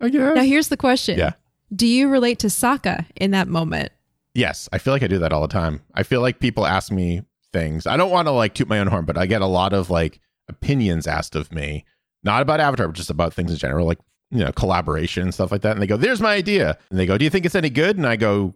[0.00, 0.34] I guess.
[0.34, 1.32] Now, here's the question Yeah.
[1.74, 3.90] Do you relate to Sokka in that moment?
[4.34, 5.82] Yes, I feel like I do that all the time.
[5.94, 7.86] I feel like people ask me things.
[7.86, 9.90] I don't want to like toot my own horn, but I get a lot of
[9.90, 11.84] like opinions asked of me,
[12.24, 13.98] not about Avatar, but just about things in general, like
[14.30, 15.72] you know, collaboration and stuff like that.
[15.72, 17.96] And they go, "There's my idea," and they go, "Do you think it's any good?"
[17.96, 18.54] And I go,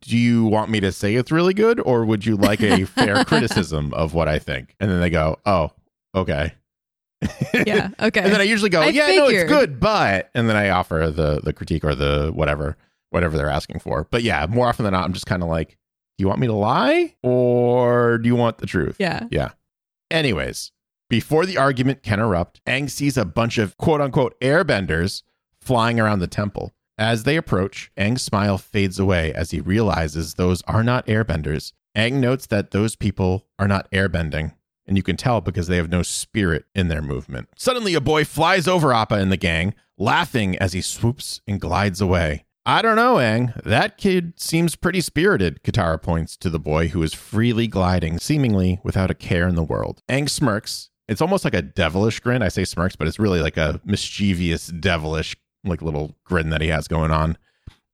[0.00, 3.24] "Do you want me to say it's really good, or would you like a fair
[3.26, 5.70] criticism of what I think?" And then they go, "Oh,
[6.14, 6.52] okay."
[7.64, 7.88] Yeah.
[8.00, 8.20] Okay.
[8.20, 11.10] And then I usually go, I yeah, no, it's good, but and then I offer
[11.14, 12.76] the the critique or the whatever
[13.10, 14.06] whatever they're asking for.
[14.10, 16.48] But yeah, more often than not, I'm just kind of like, do you want me
[16.48, 18.96] to lie or do you want the truth?
[18.98, 19.26] yeah.
[19.30, 19.50] Yeah.
[20.10, 20.70] Anyways,
[21.14, 25.22] before the argument can erupt, Aang sees a bunch of quote unquote airbenders
[25.60, 26.74] flying around the temple.
[26.98, 31.72] As they approach, Aang's smile fades away as he realizes those are not airbenders.
[31.96, 34.54] Aang notes that those people are not airbending,
[34.88, 37.48] and you can tell because they have no spirit in their movement.
[37.54, 42.00] Suddenly, a boy flies over Appa and the gang, laughing as he swoops and glides
[42.00, 42.44] away.
[42.66, 43.62] I don't know, Aang.
[43.62, 48.80] That kid seems pretty spirited, Katara points to the boy who is freely gliding, seemingly
[48.82, 50.02] without a care in the world.
[50.08, 50.90] Aang smirks.
[51.08, 52.42] It's almost like a devilish grin.
[52.42, 56.68] I say smirks, but it's really like a mischievous, devilish, like little grin that he
[56.68, 57.36] has going on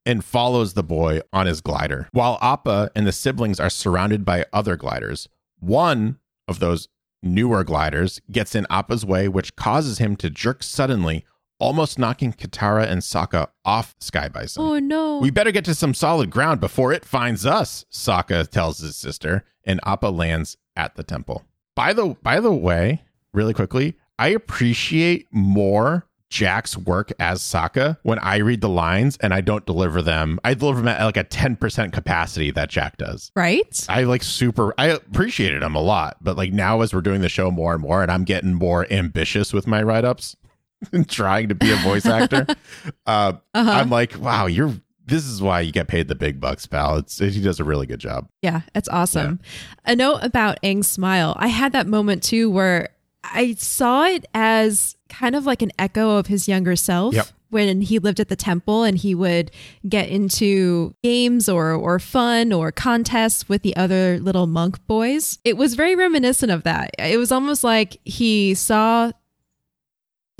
[0.05, 2.07] and follows the boy on his glider.
[2.11, 5.27] While Appa and the siblings are surrounded by other gliders,
[5.59, 6.87] one of those
[7.21, 11.23] newer gliders gets in Appa's way, which causes him to jerk suddenly,
[11.59, 14.63] almost knocking Katara and Sokka off Sky Bison.
[14.63, 15.19] Oh no.
[15.19, 19.45] We better get to some solid ground before it finds us, Sokka tells his sister,
[19.63, 21.45] and Appa lands at the temple.
[21.81, 23.01] By the by the way,
[23.33, 29.33] really quickly, I appreciate more Jack's work as Sokka when I read the lines and
[29.33, 30.39] I don't deliver them.
[30.43, 33.31] I deliver them at like a 10% capacity that Jack does.
[33.35, 33.85] right?
[33.89, 37.29] I like super I appreciated him a lot, but like now as we're doing the
[37.29, 40.35] show more and more and I'm getting more ambitious with my write-ups
[40.93, 42.45] and trying to be a voice actor,
[43.07, 43.71] uh, Uh-huh.
[43.71, 46.97] I'm like, wow, you're this is why you get paid the big bucks, pal.
[46.97, 48.27] It's he does a really good job.
[48.41, 49.39] Yeah, it's awesome.
[49.85, 51.35] A note about Aang's smile.
[51.37, 52.89] I had that moment too where
[53.23, 57.13] I saw it as kind of like an echo of his younger self.
[57.13, 57.27] Yep.
[57.49, 59.51] When he lived at the temple and he would
[59.89, 65.37] get into games or or fun or contests with the other little monk boys.
[65.43, 66.91] It was very reminiscent of that.
[66.97, 69.11] It was almost like he saw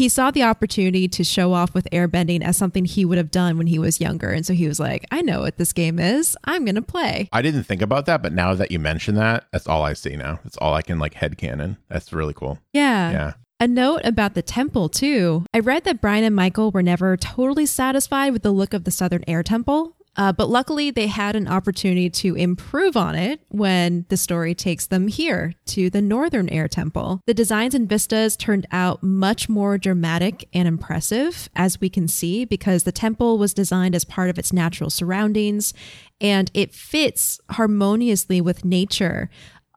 [0.01, 3.55] he saw the opportunity to show off with airbending as something he would have done
[3.55, 4.31] when he was younger.
[4.31, 6.35] And so he was like, I know what this game is.
[6.43, 7.29] I'm going to play.
[7.31, 10.15] I didn't think about that, but now that you mention that, that's all I see
[10.15, 10.39] now.
[10.43, 11.77] That's all I can like headcanon.
[11.87, 12.57] That's really cool.
[12.73, 13.11] Yeah.
[13.11, 13.33] Yeah.
[13.59, 15.45] A note about the temple, too.
[15.53, 18.91] I read that Brian and Michael were never totally satisfied with the look of the
[18.91, 24.06] Southern Air Temple, uh, but luckily they had an opportunity to improve on it when
[24.10, 27.21] the story takes them here to the Northern Air Temple.
[27.26, 32.43] The designs and vistas turned out much more dramatic and impressive, as we can see,
[32.45, 35.74] because the temple was designed as part of its natural surroundings
[36.19, 39.30] and it fits harmoniously with nature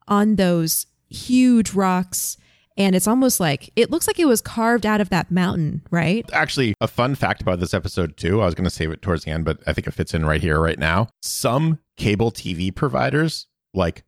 [0.06, 2.36] on those huge rocks
[2.76, 6.28] and it's almost like it looks like it was carved out of that mountain, right?
[6.32, 8.40] Actually, a fun fact about this episode, too.
[8.42, 10.24] I was going to save it towards the end, but I think it fits in
[10.26, 11.08] right here, right now.
[11.22, 14.02] Some cable TV providers, like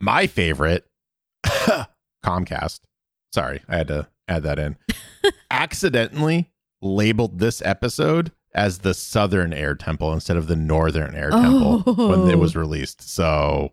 [0.00, 0.86] my favorite,
[2.24, 2.80] Comcast,
[3.32, 4.76] sorry, I had to add that in,
[5.50, 6.50] accidentally
[6.80, 12.28] labeled this episode as the Southern Air Temple instead of the Northern Air Temple when
[12.30, 12.38] it Oh.
[12.38, 13.02] was released.
[13.02, 13.72] So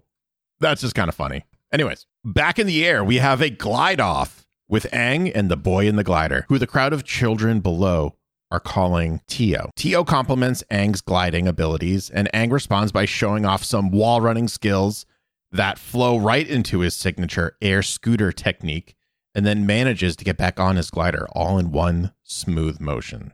[0.60, 1.46] that's just kind of funny.
[1.72, 5.88] Anyways, back in the air, we have a glide off with Aang and the boy
[5.88, 8.16] in the glider, who the crowd of children below
[8.50, 9.70] are calling Teo.
[9.76, 15.06] Teo compliments Aang's gliding abilities, and Aang responds by showing off some wall running skills
[15.52, 18.96] that flow right into his signature air scooter technique,
[19.34, 23.34] and then manages to get back on his glider all in one smooth motion.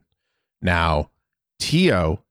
[0.62, 1.12] Now,
[1.60, 2.24] Teo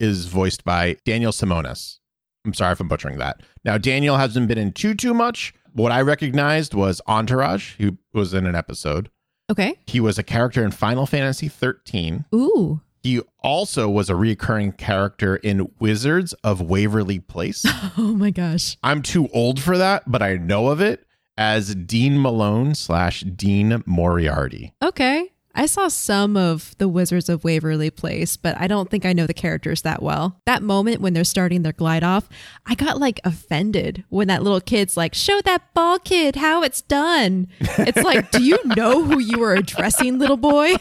[0.00, 1.98] is voiced by Daniel Samonas.
[2.44, 3.40] I'm sorry if I'm butchering that.
[3.64, 5.54] Now, Daniel hasn't been in too too much.
[5.74, 9.10] What I recognized was Entourage, who was in an episode.
[9.50, 9.78] Okay.
[9.86, 12.24] He was a character in Final Fantasy 13.
[12.34, 12.80] Ooh.
[13.02, 17.64] He also was a recurring character in Wizards of Waverly Place.
[17.98, 18.76] Oh my gosh.
[18.82, 21.06] I'm too old for that, but I know of it
[21.36, 24.74] as Dean Malone slash Dean Moriarty.
[24.82, 25.30] Okay.
[25.54, 29.26] I saw some of the Wizards of Waverly Place, but I don't think I know
[29.26, 30.40] the characters that well.
[30.46, 32.28] That moment when they're starting their glide off,
[32.66, 36.82] I got like offended when that little kid's like, Show that ball kid how it's
[36.82, 37.48] done.
[37.60, 40.74] It's like, Do you know who you are addressing, little boy?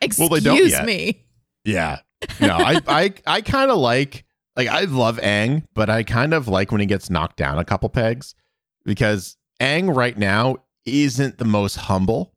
[0.00, 0.84] Excuse Well, they don't yet.
[0.84, 1.24] me.
[1.64, 1.98] Yeah.
[2.40, 4.24] No, I I I kind of like
[4.56, 7.64] like I love Aang, but I kind of like when he gets knocked down a
[7.64, 8.34] couple pegs
[8.84, 12.32] because Aang right now isn't the most humble,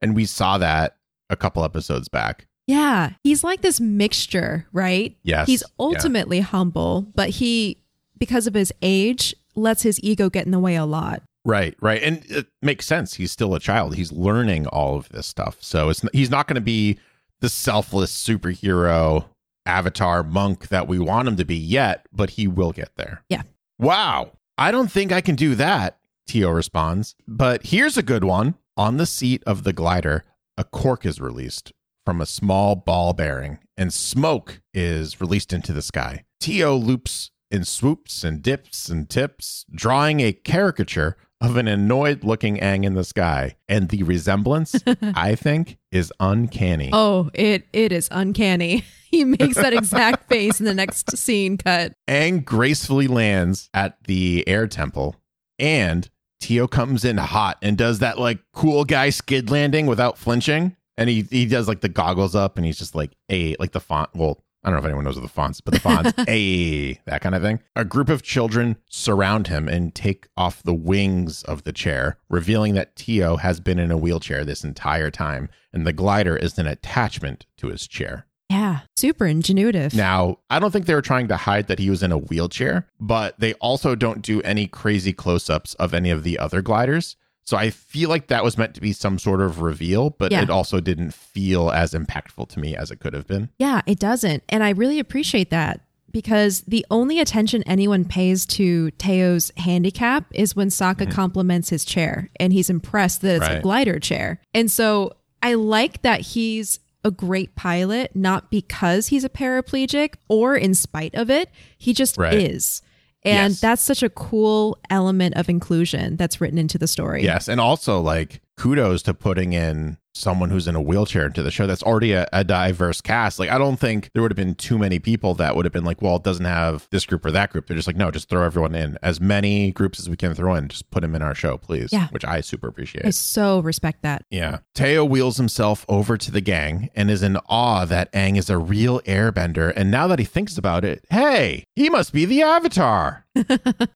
[0.00, 0.96] and we saw that
[1.30, 2.46] a couple episodes back.
[2.66, 5.16] Yeah, he's like this mixture, right?
[5.22, 5.68] Yes, He's yeah.
[5.78, 7.78] ultimately humble, but he,
[8.18, 11.22] because of his age, lets his ego get in the way a lot.
[11.44, 13.14] Right, right, and it makes sense.
[13.14, 13.94] He's still a child.
[13.94, 16.98] He's learning all of this stuff, so it's he's not going to be
[17.38, 19.26] the selfless superhero
[19.64, 23.22] avatar monk that we want him to be yet, but he will get there.
[23.28, 23.42] Yeah.
[23.78, 25.98] Wow, I don't think I can do that.
[26.26, 28.56] Teo responds, but here's a good one.
[28.78, 30.24] On the seat of the glider,
[30.58, 31.72] a cork is released
[32.04, 36.24] from a small ball bearing, and smoke is released into the sky.
[36.40, 42.58] Teo loops and swoops and dips and tips, drawing a caricature of an annoyed looking
[42.58, 43.56] Aang in the sky.
[43.66, 46.90] And the resemblance, I think, is uncanny.
[46.92, 48.84] Oh, it it is uncanny.
[49.08, 51.92] He makes that exact face in the next scene cut.
[52.08, 55.14] Aang gracefully lands at the air temple,
[55.60, 60.76] and Teo comes in hot and does that like cool guy skid landing without flinching.
[60.98, 63.80] And he he does like the goggles up and he's just like a like the
[63.80, 64.10] font.
[64.14, 67.20] Well, I don't know if anyone knows what the fonts, but the fonts, a that
[67.20, 67.60] kind of thing.
[67.76, 72.74] A group of children surround him and take off the wings of the chair, revealing
[72.74, 76.66] that Teo has been in a wheelchair this entire time, and the glider is an
[76.66, 78.26] attachment to his chair.
[78.50, 79.92] Yeah, super ingenuitive.
[79.94, 82.86] Now, I don't think they were trying to hide that he was in a wheelchair,
[83.00, 87.16] but they also don't do any crazy close ups of any of the other gliders.
[87.44, 90.42] So I feel like that was meant to be some sort of reveal, but Yeah.
[90.42, 93.50] it also didn't feel as impactful to me as it could have been.
[93.58, 94.42] Yeah, it doesn't.
[94.48, 95.80] And I really appreciate that
[96.12, 102.30] because the only attention anyone pays to Teo's handicap is when Sokka compliments his chair
[102.40, 103.60] and he's impressed that it's a Mm-hmm.
[103.62, 104.40] Glider chair.
[104.54, 110.56] And so I like that he's a great pilot, not because he's a paraplegic or
[110.56, 111.48] in spite of it.
[111.78, 112.34] He just Right.
[112.34, 112.82] is.
[113.24, 113.60] And Yes.
[113.60, 117.24] that's such a cool element of inclusion that's written into the story.
[117.24, 117.48] Yes.
[117.48, 121.66] And also, like, kudos to putting in someone who's in a wheelchair into the show.
[121.66, 123.38] That's already a, a diverse cast.
[123.38, 125.84] Like, I don't think there would have been too many people that would have been
[125.84, 127.66] like, well, it doesn't have this group or that group.
[127.66, 128.98] They're just like, no, just throw everyone in.
[129.02, 131.92] As many groups as we can throw in, just put them in our show, please.
[131.92, 132.08] Yeah.
[132.08, 133.04] Which I super appreciate.
[133.04, 134.24] I so respect that.
[134.30, 134.58] Yeah.
[134.74, 138.58] Teo wheels himself over to the gang and is in awe that Aang is a
[138.58, 139.72] real airbender.
[139.76, 143.26] And now that he thinks about it, hey, he must be the Avatar.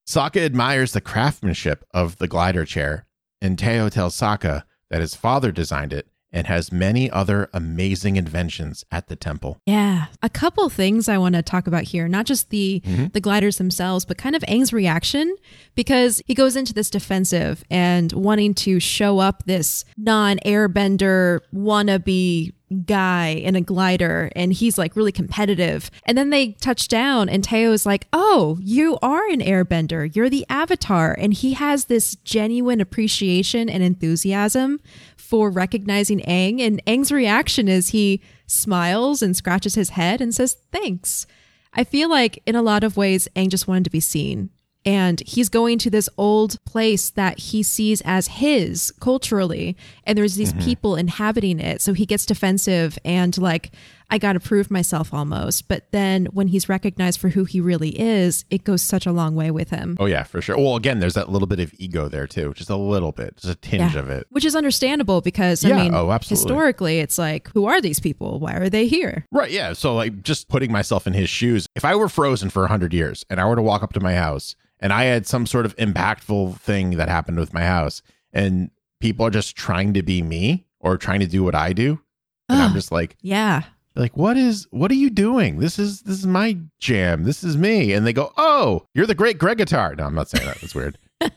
[0.07, 3.07] Sokka admires the craftsmanship of the glider chair,
[3.41, 8.85] and Teo tells Sokka that his father designed it and has many other amazing inventions
[8.91, 9.59] at the temple.
[9.67, 10.07] Yeah.
[10.23, 13.07] A couple things I want to talk about here, not just the mm-hmm.
[13.07, 15.35] the gliders themselves, but kind of Aang's reaction
[15.75, 22.53] because he goes into this defensive and wanting to show up this non-airbender wannabe
[22.87, 25.91] guy in a glider and he's like really competitive.
[26.05, 30.15] And then they touch down and Teo is like, "Oh, you are an airbender.
[30.15, 34.81] You're the avatar." And he has this genuine appreciation and enthusiasm
[35.17, 40.57] for recognizing Aang and Aang's reaction is he smiles and scratches his head and says,
[40.73, 41.27] "Thanks."
[41.73, 44.51] I feel like in a lot of ways Aang just wanted to be seen.
[44.85, 49.77] And he's going to this old place that he sees as his culturally.
[50.05, 50.65] And there's these mm-hmm.
[50.65, 51.83] people inhabiting it.
[51.83, 53.73] So he gets defensive and like,
[54.11, 55.69] I got to prove myself almost.
[55.69, 59.37] But then when he's recognized for who he really is, it goes such a long
[59.37, 59.97] way with him.
[60.01, 60.57] Oh, yeah, for sure.
[60.57, 63.53] Well, again, there's that little bit of ego there, too, just a little bit, just
[63.53, 64.27] a tinge of it.
[64.31, 66.43] Which is understandable because, I Yeah, mean, oh, absolutely.
[66.43, 68.41] historically, it's like, who are these people?
[68.41, 69.27] Why are they here?
[69.31, 69.51] Right.
[69.51, 69.75] Yeah.
[69.75, 73.25] So, like, just putting myself in his shoes, if I were frozen for 100 years
[73.31, 75.77] and I were to walk up to my house and I had some sort of
[75.77, 80.67] impactful thing that happened with my house and people are just trying to be me
[80.81, 82.01] or trying to do what I do,
[82.49, 83.63] and I'm just like, Yeah.
[83.95, 85.59] like, what is, what are you doing?
[85.59, 87.25] This is, this is my jam.
[87.25, 87.93] This is me.
[87.93, 89.97] And they go, oh, you're the great Gregatar.
[89.97, 90.61] No, I'm not saying that.
[90.61, 90.99] That's weird.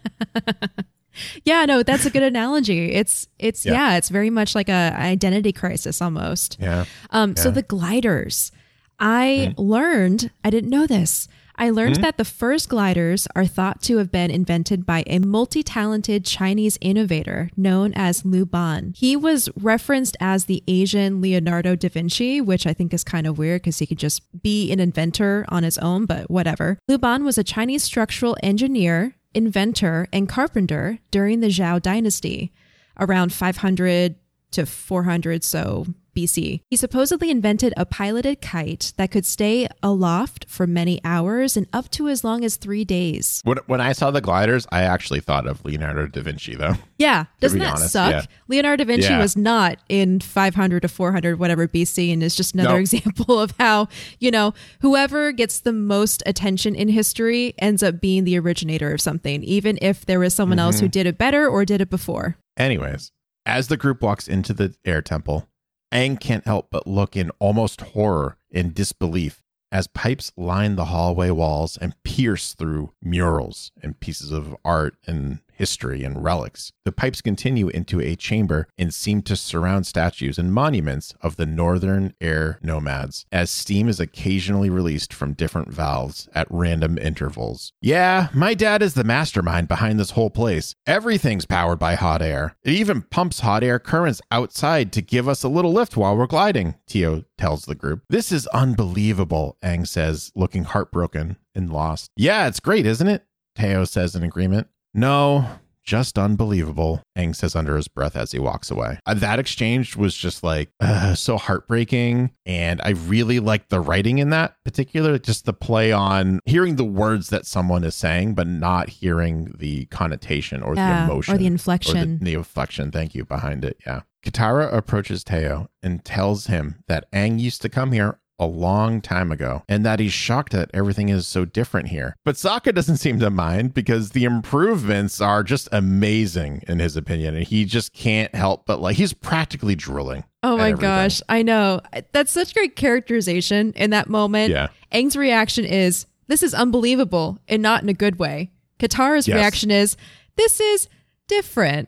[1.45, 2.91] Yeah, no, that's a good analogy.
[2.91, 3.73] It's it's Yeah.
[3.73, 6.57] yeah, it's very much like a identity crisis almost.
[6.59, 6.85] Yeah.
[7.11, 8.51] Um so the gliders.
[8.99, 11.27] I learned, I didn't know this.
[11.55, 12.03] I learned mm-hmm.
[12.03, 17.49] that the first gliders are thought to have been invented by a multi-talented Chinese innovator
[17.55, 18.93] known as Lu Ban.
[18.95, 23.37] He was referenced as the Asian Leonardo da Vinci, which I think is kind of
[23.37, 26.79] weird because he could just be an inventor on his own, but whatever.
[26.87, 32.51] Lu Ban was a Chinese structural engineer, inventor, and carpenter during the Zhao dynasty
[32.99, 34.15] around 500
[34.51, 36.61] to 400 so BC.
[36.69, 41.89] He supposedly invented a piloted kite that could stay aloft for many hours and up
[41.91, 43.41] to as long as 3 days.
[43.43, 46.75] When, when I saw the gliders, I actually thought of Leonardo da Vinci, though.
[46.97, 48.11] Yeah, doesn't that honest, suck?
[48.11, 48.25] yeah.
[48.47, 49.19] Leonardo da Vinci Yeah.
[49.19, 52.75] was not in 500 to 400 whatever BC and is just another No.
[52.79, 53.87] example of how,
[54.19, 59.01] you know, whoever gets the most attention in history ends up being the originator of
[59.01, 60.85] something, even if there was someone else Mm-hmm.
[60.85, 62.37] who did it better or did it before.
[62.57, 63.11] Anyways,
[63.45, 65.47] as the group walks into the air temple,
[65.93, 71.29] Aang can't help but look in almost horror and disbelief as pipes line the hallway
[71.29, 76.73] walls and pierce through murals and pieces of art and history and relics.
[76.83, 81.45] The pipes continue into a chamber and seem to surround statues and monuments of the
[81.45, 87.71] northern air nomads as steam is occasionally released from different valves at random intervals.
[87.81, 90.75] Yeah, my dad is the mastermind behind this whole place.
[90.85, 92.57] Everything's powered by hot air.
[92.63, 96.27] It even pumps hot air currents outside to give us a little lift while we're
[96.27, 98.01] gliding, Teo tells the group.
[98.09, 102.09] This is unbelievable, Aang says, looking heartbroken and lost.
[102.17, 103.25] Yeah, it's great, isn't it?
[103.55, 104.67] Teo says in agreement.
[104.93, 105.47] No,
[105.83, 108.99] just unbelievable, Aang says under his breath as he walks away.
[109.05, 112.31] Uh, that exchange was just like uh, so heartbreaking.
[112.45, 116.83] And I really like the writing in that particular, just the play on hearing the
[116.83, 121.37] words that someone is saying, but not hearing the connotation or Yeah, the emotion or
[121.37, 122.19] the or inflection.
[122.19, 122.91] the, the inflection.
[122.91, 123.77] Thank you behind it.
[123.85, 124.01] Yeah.
[124.25, 129.31] Katara approaches Teo and tells him that Aang used to come here a long time
[129.31, 132.15] ago and that he's shocked that everything is so different here.
[132.25, 137.35] But Sokka doesn't seem to mind because the improvements are just amazing in his opinion
[137.35, 140.23] and he just can't help but like he's practically drooling.
[140.43, 141.79] Oh my gosh, I know.
[142.11, 144.51] That's such great characterization in that moment.
[144.51, 144.67] Yeah.
[144.91, 148.51] Aang's reaction is, This is unbelievable and not in a good way.
[148.79, 149.35] Katara's Yes.
[149.35, 149.95] reaction is,
[150.35, 150.89] This is
[151.27, 151.87] different.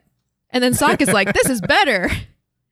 [0.52, 2.10] And then Sokka's like, This is better.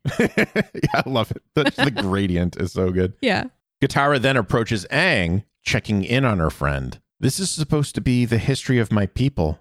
[0.19, 0.45] yeah,
[0.93, 1.41] I love it.
[1.53, 3.13] The, the gradient is so good.
[3.21, 3.45] Yeah.
[3.83, 7.01] Katara then approaches Aang, checking in on her friend.
[7.19, 9.59] This is supposed to be the history of my people,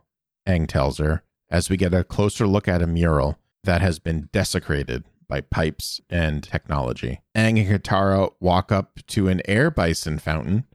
[0.49, 4.29] Aang tells her, as we get a closer look at a mural that has been
[4.33, 7.21] desecrated by pipes and technology.
[7.37, 10.67] Aang and Katara walk up to an air bison fountain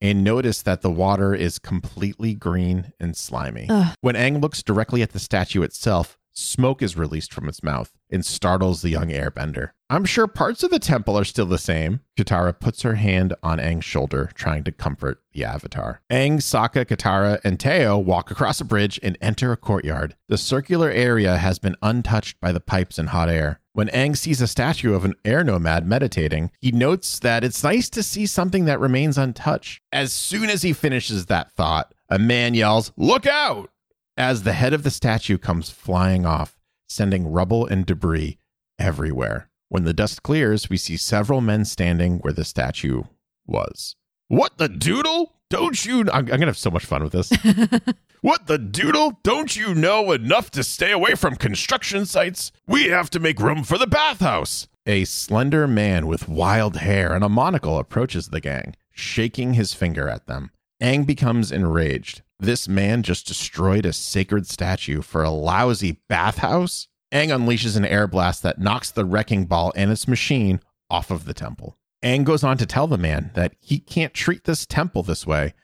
[0.00, 3.66] and notice that the water is completely green and slimy.
[3.68, 3.94] Ugh.
[4.00, 8.24] When Aang looks directly at the statue itself, smoke is released from its mouth and
[8.24, 9.70] startles the young airbender.
[9.88, 12.00] I'm sure parts of the temple are still the same.
[12.18, 16.02] Katara puts her hand on Aang's shoulder, trying to comfort the avatar.
[16.10, 20.16] Aang, Sokka, Katara, and Teo walk across a bridge and enter a courtyard.
[20.28, 23.60] The circular area has been untouched by the pipes and hot air.
[23.74, 27.88] When Aang sees a statue of an air nomad meditating, he notes that it's nice
[27.90, 29.82] to see something that remains untouched.
[29.92, 33.70] As soon as he finishes that thought, a man yells, Look out!
[34.16, 36.58] As the head of the statue comes flying off,
[36.88, 38.38] sending rubble and debris
[38.78, 39.48] everywhere.
[39.68, 43.02] When the dust clears, we see several men standing where the statue
[43.46, 43.96] was.
[44.28, 45.34] What the doodle?
[45.50, 46.00] Don't you?
[46.00, 47.30] I'm, I'm going to have so much fun with this.
[48.20, 49.18] what the doodle?
[49.22, 52.50] Don't you know enough to stay away from construction sites?
[52.66, 54.66] We have to make room for the bathhouse.
[54.86, 60.08] A slender man with wild hair and a monocle approaches the gang, shaking his finger
[60.08, 60.50] at them.
[60.80, 62.22] Aang becomes enraged.
[62.38, 66.88] This man just destroyed a sacred statue for a lousy bathhouse.
[67.12, 70.60] Aang unleashes an air blast that knocks the wrecking ball and its machine
[70.90, 71.78] off of the temple.
[72.04, 75.54] Aang goes on to tell the man that he can't treat this temple this way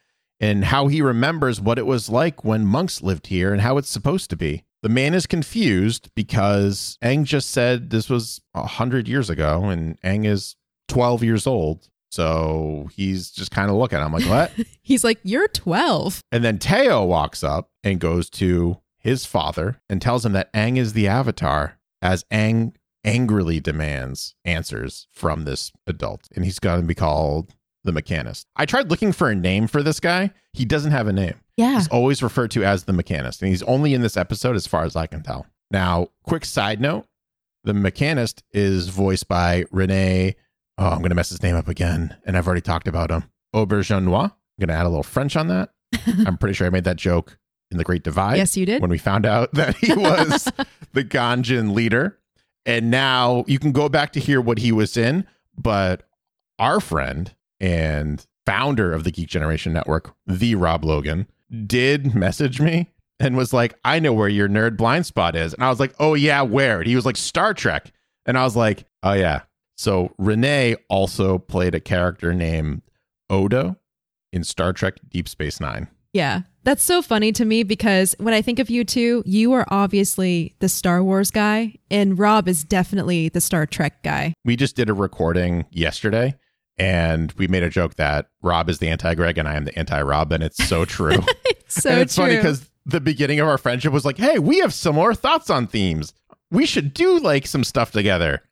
[0.41, 3.91] and how he remembers what it was like when monks lived here and how it's
[3.91, 4.65] supposed to be.
[4.83, 10.01] The man is confused because Aang just said this was a hundred years ago and
[10.01, 10.57] Aang is
[10.89, 11.89] 12 years old.
[12.13, 13.99] So he's just kind of looking.
[13.99, 14.53] I'm like, what?
[14.83, 16.21] He's like, You're 12.
[16.31, 20.77] And then Teo walks up and goes to his father and tells him that Aang
[20.77, 26.29] is the avatar as Aang angrily demands answers from this adult.
[26.37, 28.45] And he's going to be called the mechanist.
[28.57, 30.33] I tried looking for a name for this guy.
[30.53, 31.41] He doesn't have a name.
[31.57, 31.77] Yeah.
[31.77, 33.41] He's always referred to as the mechanist.
[33.41, 35.47] And he's only in this episode as far as I can tell.
[35.71, 37.07] Now, quick side note
[37.65, 40.35] the mechanist is voiced by Rene.
[40.79, 42.17] Oh, I'm going to mess his name up again.
[42.25, 43.25] And I've already talked about him.
[43.55, 44.25] Auberjonois.
[44.25, 45.71] I'm going to add a little French on that.
[46.27, 47.39] I'm pretty sure I made that joke
[47.71, 48.81] in The Great Divide yes, you did.
[48.81, 50.51] when we found out that he was
[50.93, 52.19] the Ganjin leader.
[52.65, 55.27] And now you can go back to hear what he was in.
[55.57, 56.05] But
[56.59, 61.27] our friend and founder of the Geek Generation Network, the Rob Logan,
[61.67, 65.53] did message me and was like, I know where your nerd blind spot is.
[65.55, 66.79] And I was like, oh, yeah, where?
[66.79, 67.93] And he was like, Star Trek.
[68.27, 69.43] And I was like, oh, yeah.
[69.83, 72.83] So René also played a character named
[73.29, 73.79] Odo
[74.33, 75.89] in Star Trek Deep Space Nine.
[76.13, 76.43] Yeah.
[76.63, 80.55] That's so funny to me because when I think of you two, you are obviously
[80.61, 84.35] the Star Wars guy, and Rob is definitely the Star Trek guy.
[84.45, 86.37] we just did a recording yesterday
[86.79, 89.77] and we made a joke that Rob is the anti Greg and I am the
[89.77, 91.19] anti Rob, and it's so true.
[91.67, 92.27] So and it's true.
[92.27, 95.67] funny because the beginning of our friendship was like, hey, we have similar thoughts on
[95.67, 96.15] themes.
[96.53, 98.43] We should do like some stuff together.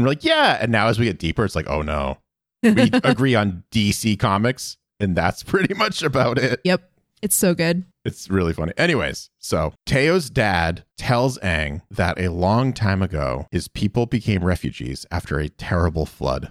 [0.00, 0.56] And we're like, yeah.
[0.62, 2.16] And now as we get deeper, it's like, oh no.
[2.62, 6.58] We agree on DC comics, and that's pretty much about it.
[6.64, 6.90] yep.
[7.20, 7.84] It's so good.
[8.06, 8.72] It's really funny.
[8.78, 15.04] Anyways, so Teo's dad tells Aang that a long time ago, his people became refugees
[15.10, 16.50] after a terrible flood.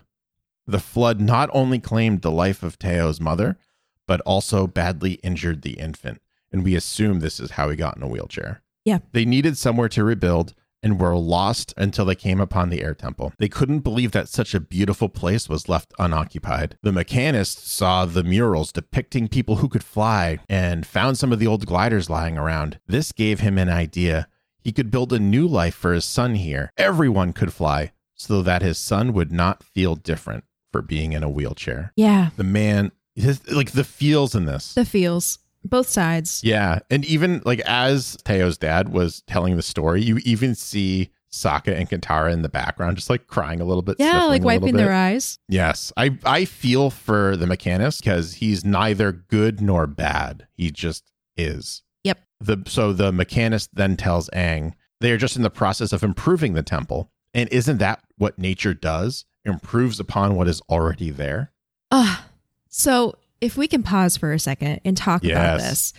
[0.68, 3.58] The flood not only claimed the life of Teo's mother,
[4.06, 6.22] but also badly injured the infant.
[6.52, 8.62] And we assume this is how he got in a wheelchair.
[8.86, 9.00] Yeah.
[9.12, 13.34] They needed somewhere to rebuild and were lost until they came upon the air temple.
[13.38, 16.78] They couldn't believe that such a beautiful place was left unoccupied.
[16.82, 21.48] The mechanist saw the murals depicting people who could fly and found some of the
[21.48, 22.80] old gliders lying around.
[22.88, 24.28] This gave him an idea.
[24.62, 26.72] He could build a new life for his son here.
[26.78, 31.30] Everyone could fly so that his son would not feel different for being in a
[31.30, 31.94] wheelchair.
[31.96, 32.30] Yeah.
[32.36, 35.40] The man, his, like the feels in this The feels.
[35.64, 36.42] Both sides.
[36.44, 36.80] Yeah.
[36.90, 41.90] And even like as Teo's dad was telling the story, you even see Sokka and
[41.90, 43.98] Katara in the background, just like crying a little bit.
[44.00, 45.40] Yeah, like sniffling a little wiping their eyes.
[45.48, 45.94] Yes.
[45.96, 50.48] I, I feel for the mechanist because he's neither good nor bad.
[50.54, 51.84] He just is.
[52.04, 52.20] Yep.
[52.40, 56.54] The so the mechanist then tells Aang they are just in the process of improving
[56.54, 57.12] the temple.
[57.34, 59.26] And isn't that what nature does?
[59.46, 61.52] Improves upon what is already there.
[61.92, 62.28] Ah,
[62.68, 65.94] so if we can pause for a second and talk about this,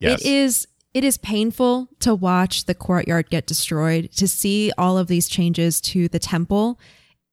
[0.00, 0.20] Yes.
[0.20, 5.06] it is it is painful to watch the courtyard get destroyed, to see all of
[5.06, 6.78] these changes to the temple,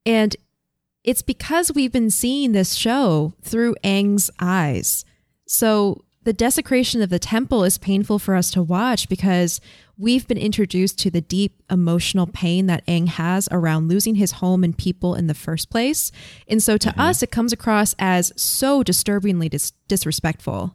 [0.05, 0.35] and
[1.03, 5.03] it's because we've been seeing this show through Aang's eyes.
[5.47, 9.59] So the desecration of the temple is painful for us to watch because
[9.99, 14.63] we've been introduced to the deep emotional pain that Aang has around losing his home
[14.63, 16.09] and people in the first place.
[16.47, 17.01] And so to mm-hmm.
[17.01, 20.73] us, it comes across as so disturbingly dis- disrespectful.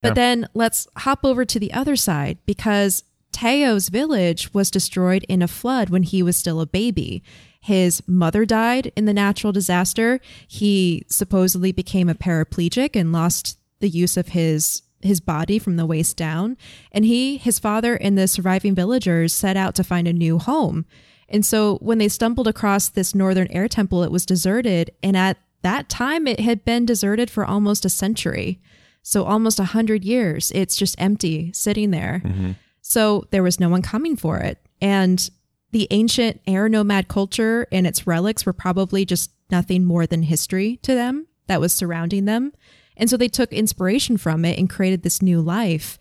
[0.00, 0.14] But Yeah.
[0.14, 5.48] then let's hop over to the other side because Teo's village was destroyed in a
[5.48, 7.22] flood when he was still a baby.
[7.60, 10.18] His mother died in the natural disaster.
[10.48, 15.86] He supposedly became a paraplegic and lost the use of his his body from the
[15.86, 16.56] waist down.
[16.92, 20.86] And he, his father, and the surviving villagers set out to find a new home.
[21.28, 24.90] And so when they stumbled across this northern air temple, it was deserted.
[25.02, 28.60] And at that time, it had been deserted for almost a century.
[29.02, 30.50] So almost a hundred years.
[30.54, 32.20] It's just empty, sitting there.
[32.24, 32.52] Mm-hmm.
[32.82, 34.58] So there was no one coming for it.
[34.80, 35.30] And
[35.70, 40.78] the ancient air nomad culture and its relics were probably just nothing more than history
[40.82, 42.52] to them that was surrounding them.
[43.00, 45.98] And so they took inspiration from it and created this new life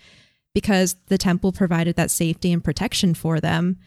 [0.54, 3.78] because the temple provided that safety and protection for them.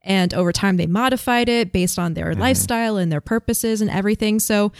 [0.00, 2.40] And over time, they modified it based on their mm-hmm.
[2.40, 4.40] lifestyle and their purposes and everything.
[4.40, 4.72] So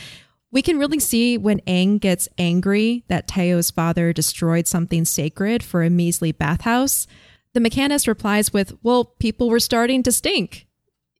[0.51, 5.83] we can really see when Aang gets angry that Teo's father destroyed something sacred for
[5.83, 7.07] a measly bathhouse.
[7.53, 10.67] The mechanist replies with, Well, people were starting to stink.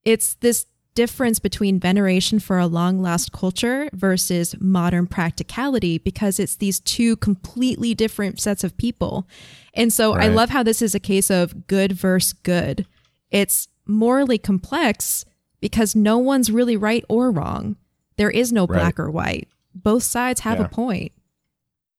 [0.05, 6.57] It's this difference between veneration for a long lost culture versus modern practicality because it's
[6.57, 9.27] these two completely different sets of people.
[9.75, 12.87] And so I love how this is a case of good versus good.
[13.31, 15.25] It's morally complex
[15.61, 17.77] because no one's really right or wrong.
[18.17, 18.79] There is no Right.
[18.79, 19.49] black or white.
[19.75, 20.67] Both sides have Yeah.
[20.67, 21.13] a point.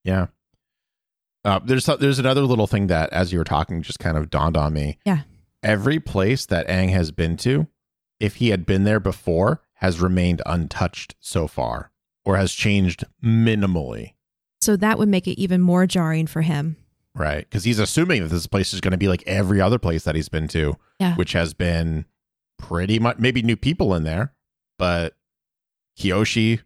[0.04, 0.28] Yeah.
[1.46, 4.56] Uh, there's there's another little thing that, as you were talking, just kind of dawned
[4.56, 4.98] on me.
[5.06, 5.22] Yeah.
[5.62, 7.68] Every place that Aang has been to,
[8.24, 11.92] if he had been there before, has remained untouched so far,
[12.24, 14.14] or has changed minimally.
[14.62, 16.78] So that would make it even more jarring for him.
[17.16, 17.40] Right?
[17.48, 20.16] Because he's assuming that this place is going to be like every other place that
[20.16, 21.16] he's been to, Yeah.
[21.16, 22.06] which has been
[22.58, 24.34] pretty much maybe new people in there,
[24.80, 25.14] but
[26.00, 26.62] Kyoshi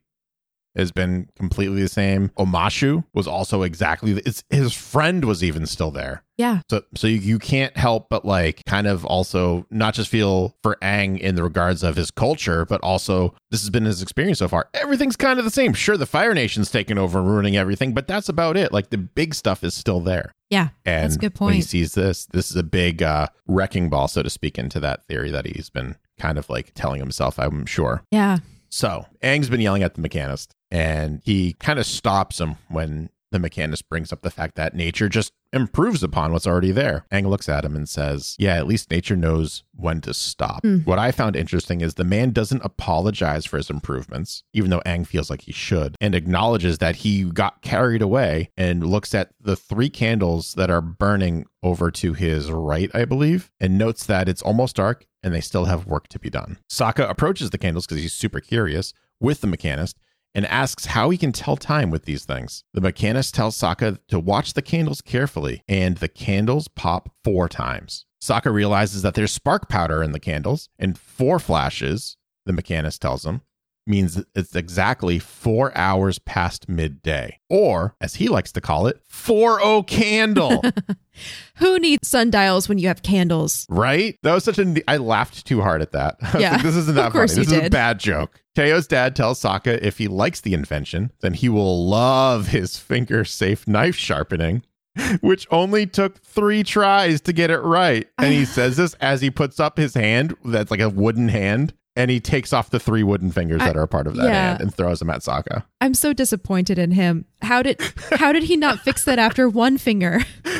[0.77, 2.29] has been completely the same.
[2.37, 6.23] Omashu was also exactly the, it's, his friend was even still there.
[6.37, 6.61] Yeah.
[6.69, 10.77] So so you, you can't help but like kind of also not just feel for
[10.83, 14.47] Aang in the regards of his culture, but also this has been his experience so
[14.47, 14.69] far.
[14.75, 15.73] Everything's kind of the same.
[15.73, 18.71] Sure, the Fire Nation's taken over and ruining everything, but that's about it.
[18.71, 20.31] Like the big stuff is still there.
[20.49, 20.69] Yeah.
[20.85, 24.07] And That's a good when he sees this, this is a big uh, wrecking ball,
[24.07, 27.65] so to speak, into that theory that he's been kind of like telling himself, I'm
[27.65, 28.03] sure.
[28.11, 28.37] Yeah.
[28.69, 33.39] So Aang's been yelling at the mechanist, and he kind of stops him when the
[33.39, 37.05] mechanist brings up the fact that nature just improves upon what's already there.
[37.11, 40.61] Aang looks at him and says, Yeah, at least nature knows when to stop.
[40.61, 40.79] Hmm.
[40.79, 45.05] What I found interesting is the man doesn't apologize for his improvements, even though Aang
[45.05, 49.55] feels like he should, and acknowledges that he got carried away and looks at the
[49.55, 54.41] three candles that are burning over to his right, I believe, and notes that it's
[54.41, 56.59] almost dark and they still have work to be done.
[56.71, 59.95] Sokka approaches the candles because he's super curious with the mechanist
[60.37, 62.63] and asks how he can tell time with these things.
[62.75, 68.05] The mechanist tells Sokka to watch the candles carefully, and the candles pop four times.
[68.21, 73.25] Sokka realizes that there's spark powder in the candles, and four flashes, the mechanist tells
[73.25, 73.41] him,
[73.87, 77.39] means it's exactly four hours past midday.
[77.49, 80.61] Or, as he likes to call it, 4 0 candle.
[81.55, 83.65] Who needs sundials when you have candles?
[83.69, 84.17] Right?
[84.23, 84.83] That was such a.
[84.87, 86.17] I laughed too hard at that.
[86.37, 87.27] Yeah, like, this isn't that funny.
[87.27, 87.71] This is a did.
[87.71, 88.43] bad joke.
[88.55, 93.23] Teo's dad tells Sokka if he likes the invention, then he will love his finger
[93.23, 94.63] safe knife sharpening,
[95.21, 98.07] which only took three tries to get it right.
[98.17, 101.73] And he says this as he puts up his hand, that's like a wooden hand,
[101.97, 104.49] and he takes off the three wooden fingers that are a part of that yeah.
[104.49, 105.63] hand and throws them at Sokka.
[105.81, 107.25] I'm so disappointed in him.
[107.41, 107.81] How did
[108.11, 110.21] how did he not fix that after one finger?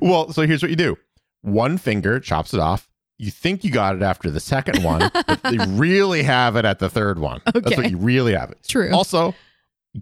[0.00, 0.96] Well, so here's what you do
[1.42, 2.88] one finger chops it off.
[3.18, 6.78] You think you got it after the second one, but you really have it at
[6.78, 7.42] the third one.
[7.52, 8.58] That's what you really have it.
[8.66, 8.90] True.
[8.92, 9.34] Also,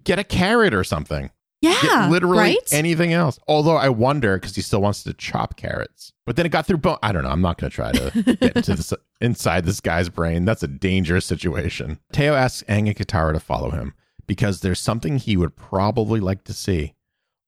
[0.03, 1.29] get a carrot or something.
[1.61, 2.07] Yeah.
[2.09, 2.73] Literally right?
[2.73, 3.39] anything else.
[3.47, 6.13] Although I wonder because he still wants to chop carrots.
[6.25, 6.97] But then it got through bone.
[7.03, 7.29] I don't know.
[7.29, 10.45] I'm not going to try to get into this inside this guy's brain.
[10.45, 11.99] That's a dangerous situation.
[12.13, 13.93] Teo asks Aang and Katara to follow him
[14.27, 16.93] because there's something he would probably like to see.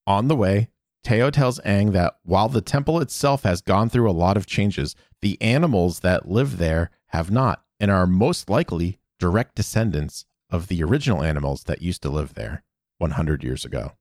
[0.07, 0.69] On the way,
[1.03, 4.95] Teo tells Aang that while the temple itself has gone through a lot of changes,
[5.21, 10.83] the animals that live there have not and are most likely direct descendants of the
[10.83, 12.63] original animals that used to live there
[12.97, 13.93] 100 years ago.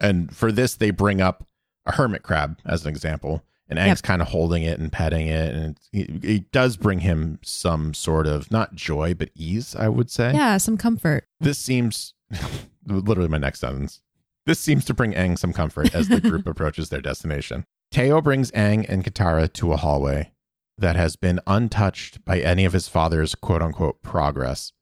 [0.00, 1.46] And for this, they bring up
[1.86, 3.42] a hermit crab as an example.
[3.68, 4.02] And Aang's Yep.
[4.02, 5.54] kind of holding it and petting it.
[5.54, 10.10] And it, it does bring him some sort of, not joy, but ease, I would
[10.10, 10.32] say.
[10.32, 11.24] Yeah, some comfort.
[11.40, 12.14] This seems,
[12.86, 14.00] literally my next sentence.
[14.46, 17.64] This seems to bring Aang some comfort as the group approaches their destination.
[17.90, 20.30] Teo brings Aang and Katara to a hallway
[20.78, 24.72] that has been untouched by any of his father's quote unquote progress.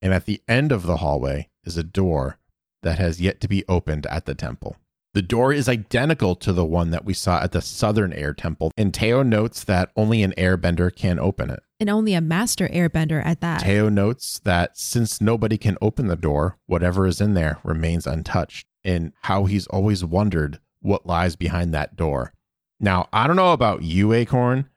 [0.00, 2.38] And at the end of the hallway is a door
[2.82, 4.76] that has yet to be opened at the temple.
[5.12, 8.70] The door is identical to the one that we saw at the Southern Air Temple,
[8.76, 11.60] and Teo notes that only an airbender can open it.
[11.80, 13.62] And only a master airbender at that.
[13.62, 18.66] Teo notes that since nobody can open the door, whatever is in there remains untouched,
[18.84, 22.32] and how he's always wondered what lies behind that door.
[22.78, 24.68] Now, I don't know about you, Acorn,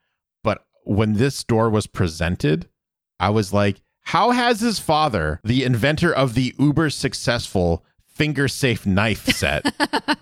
[0.43, 2.67] but when this door was presented,
[3.19, 8.85] I was like, how has his father, the inventor of the uber successful finger safe
[8.85, 9.73] knife set,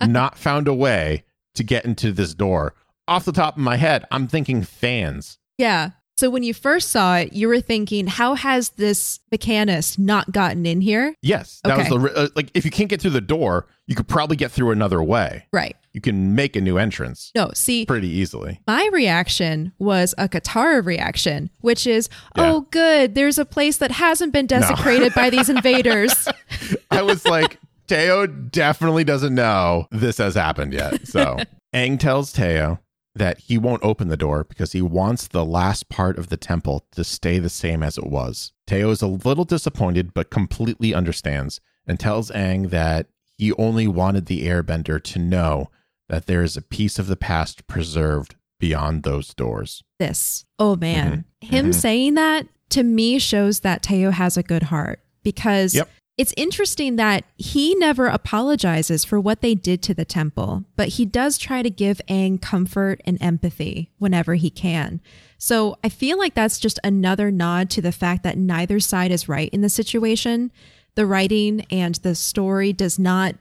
[0.07, 1.23] not found a way
[1.55, 2.73] to get into this door?
[3.07, 5.37] Off the top of my head, I'm thinking fans.
[5.57, 5.91] Yeah.
[6.17, 10.67] So when you first saw it, you were thinking, how has this mechanist not gotten
[10.67, 11.15] in here?
[11.23, 12.51] Yes, that was the uh, like.
[12.53, 15.47] If you can't get through the door, you could probably get through another way.
[15.51, 15.75] Right.
[15.93, 18.61] You can make a new entrance No, see, pretty easily.
[18.67, 22.51] my reaction was a Katara reaction, which is, Yeah.
[22.51, 26.27] oh, good, there's a place that hasn't been desecrated by these invaders.
[26.91, 27.59] I was like,
[27.91, 31.07] Teo definitely doesn't know this has happened yet.
[31.07, 31.37] So
[31.75, 32.79] Aang tells Teo
[33.15, 36.85] that he won't open the door because he wants the last part of the temple
[36.93, 38.53] to stay the same as it was.
[38.65, 44.27] Teo is a little disappointed, but completely understands and tells Aang that he only wanted
[44.27, 45.69] the airbender to know
[46.07, 49.83] that there is a piece of the past preserved beyond those doors.
[49.99, 50.45] this.
[50.59, 51.25] Oh man.
[51.43, 51.55] Mm-hmm.
[51.55, 51.75] Him Mhm.
[51.75, 55.89] saying that to me shows that Teo has a good heart because Yep.
[56.21, 61.03] It's interesting that he never apologizes for what they did to the temple, but he
[61.03, 65.01] does try to give Aang comfort and empathy whenever he can.
[65.39, 69.27] So I feel like that's just another nod to the fact that neither side is
[69.27, 70.51] right in the situation.
[70.93, 73.33] The writing and the story does not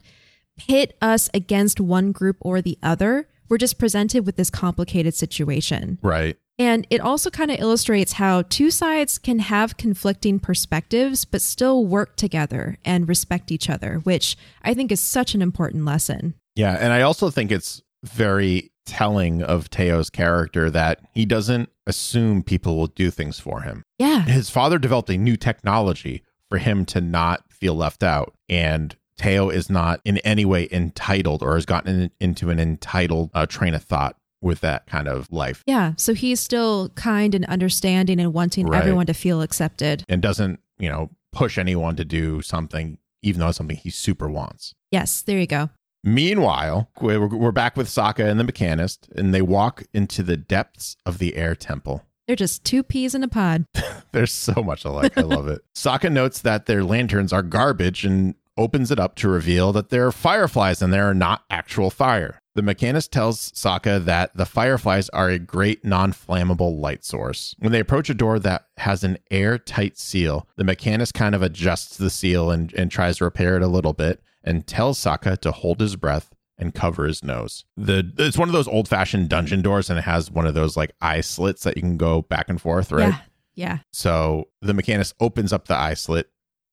[0.57, 3.29] pit us against one group or the other.
[3.51, 5.99] We're just presented with this complicated situation.
[6.01, 6.39] Right.
[6.61, 11.87] And it also kind of illustrates how two sides can have conflicting perspectives, but still
[11.87, 16.35] work together and respect each other, which I think is such an important lesson.
[16.55, 22.43] Yeah, and I also think it's very telling of Teo's character that he doesn't assume
[22.43, 23.83] people will do things for him.
[23.99, 24.25] Yeah.
[24.25, 29.49] His father developed a new technology for him to not feel left out, and Teo
[29.49, 33.75] is not in any way entitled or has gotten in- into an entitled uh, train
[33.75, 35.93] of thought with that kind of life Yeah.
[35.99, 38.81] So he's still kind and understanding and wanting Right.
[38.81, 40.05] everyone to feel accepted.
[40.09, 44.29] and doesn't, you know, push anyone to do something even though it's something he super
[44.31, 44.75] wants.
[44.91, 45.21] Yes.
[45.23, 45.69] There you go.
[46.03, 51.19] Meanwhile, we're, back with Sokka and the mechanist, and they walk into the depths of
[51.19, 52.07] the air temple.
[52.27, 53.67] They're just two peas in a pod.
[54.13, 55.19] There's so much alike.
[55.19, 55.61] I love it.
[55.77, 60.07] Sokka notes that their lanterns are garbage and opens it up to reveal that there
[60.07, 62.40] are fireflies and they are not actual fire.
[62.55, 67.55] The mechanist tells Sokka that the fireflies are a great non flammable light source.
[67.59, 71.97] When they approach a door that has an airtight seal, the mechanist kind of adjusts
[71.97, 75.53] the seal and, and tries to repair it a little bit and tells Sokka to
[75.53, 77.65] hold his breath and cover his nose.
[77.77, 80.77] The it's one of those old fashioned dungeon doors and it has one of those
[80.77, 83.09] like eye slits that you can go back and forth, right?
[83.09, 83.19] Yeah.
[83.55, 83.79] Yeah.
[83.93, 86.29] So the mechanist opens up the eye slit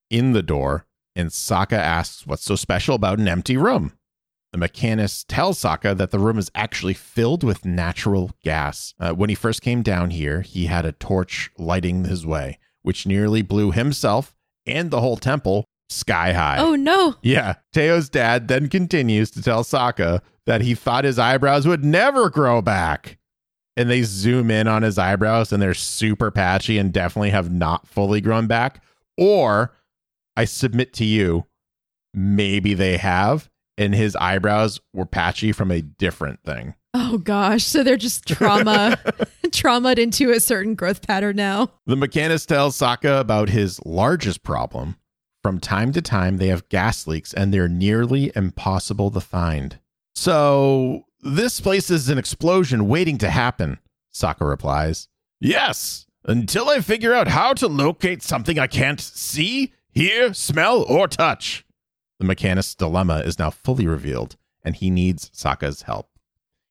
[0.09, 3.93] in the door, and Sokka asks what's so special about an empty room.
[4.51, 8.93] The mechanist tells Sokka that the room is actually filled with natural gas.
[8.99, 13.05] Uh, when he first came down here, he had a torch lighting his way, which
[13.05, 14.35] nearly blew himself
[14.65, 16.57] and the whole temple sky high.
[16.59, 17.15] Oh, no.
[17.21, 17.55] Yeah.
[17.73, 22.61] Teo's dad then continues to tell Sokka that he thought his eyebrows would never grow
[22.61, 23.17] back.
[23.75, 27.87] And they zoom in on his eyebrows and they're super patchy and definitely have not
[27.87, 28.81] fully grown back.
[29.17, 29.75] Or
[30.35, 31.45] I submit to you,
[32.13, 36.75] maybe they have, and his eyebrows were patchy from a different thing.
[36.93, 37.63] Oh, gosh.
[37.63, 38.97] So they're just trauma,
[39.47, 41.71] traumatized into a certain growth pattern now.
[41.85, 44.95] The mechanist tells Sokka about his largest problem
[45.43, 49.79] From time to time, they have gas leaks and they're nearly impossible to find.
[50.15, 53.77] So, this place is an explosion waiting to happen,
[54.13, 55.07] Sokka replies.
[55.39, 61.07] Yes, until I figure out how to locate something I can't see, hear, smell, or
[61.07, 61.63] touch.
[62.19, 66.09] The mechanist's dilemma is now fully revealed, and he needs Sokka's help.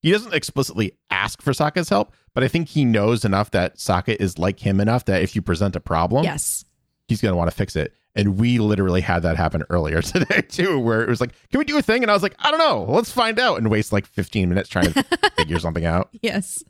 [0.03, 4.17] He doesn't explicitly ask for Sokka's help, but I think he knows enough that Sokka
[4.21, 6.65] is like him enough that if you present a problem, Yes.
[7.09, 7.93] he's going to want to fix it.
[8.15, 11.65] And we literally had that happen earlier today too, where it was like, "Can we
[11.67, 12.87] do a thing?" And I was like, "I don't know.
[12.89, 15.03] Let's find out." And waste like 15 minutes trying to
[15.37, 16.09] figure something out.
[16.23, 16.65] Yes.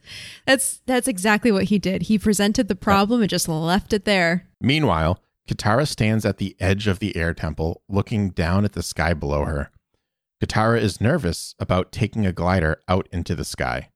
[0.45, 2.03] That's that's exactly what he did.
[2.03, 4.49] He presented the problem and just left it there.
[4.61, 9.15] Meanwhile, Katara stands at the edge of the air temple, looking down at the sky
[9.15, 9.71] below her.
[10.43, 13.91] Katara is nervous about taking a glider out into the sky.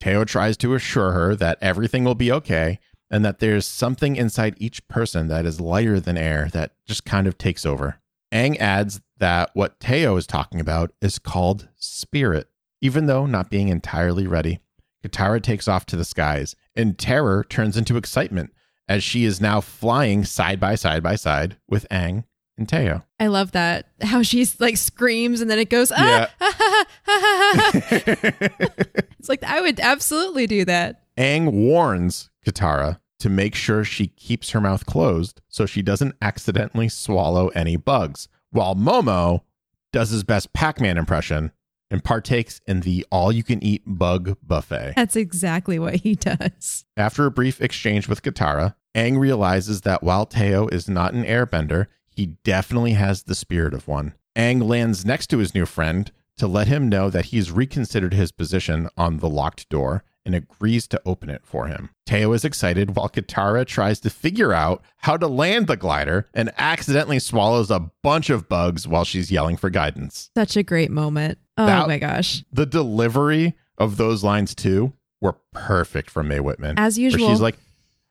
[0.00, 2.78] Teo tries to assure her that everything will be okay
[3.10, 7.26] and that there's something inside each person that is lighter than air that just kind
[7.26, 8.00] of takes over.
[8.32, 12.48] Aang adds that what Teo is talking about is called spirit.
[12.80, 14.60] Even though not being entirely ready,
[15.04, 18.52] Katara takes off to the skies, and terror turns into excitement
[18.92, 22.24] as she is now flying side by side by side with Aang
[22.58, 23.02] and Teo.
[23.18, 23.86] I love that.
[24.02, 26.28] How she's like screams and then it goes, ah,
[29.18, 31.04] it's like I would absolutely do that.
[31.16, 36.90] Aang warns Katara to make sure she keeps her mouth closed so she doesn't accidentally
[36.90, 39.40] swallow any bugs, while Momo
[39.90, 41.50] does his best Pac Man impression
[41.92, 44.94] and partakes in the all you can eat bug buffet.
[44.96, 46.86] That's exactly what he does.
[46.96, 51.86] After a brief exchange with Katara, Aang realizes that while Teo is not an airbender,
[52.08, 54.14] he definitely has the spirit of one.
[54.34, 58.32] Aang lands next to his new friend to let him know that he's reconsidered his
[58.32, 61.90] position on the locked door and agrees to open it for him.
[62.06, 66.52] Teo is excited while Katara tries to figure out how to land the glider and
[66.58, 70.30] accidentally swallows a bunch of bugs while she's yelling for guidance.
[70.36, 71.38] Such a great moment.
[71.56, 72.44] Oh That- my gosh.
[72.52, 76.78] The delivery of those lines too were perfect from Mae Whitman.
[76.78, 77.28] As usual.
[77.28, 77.56] she's like,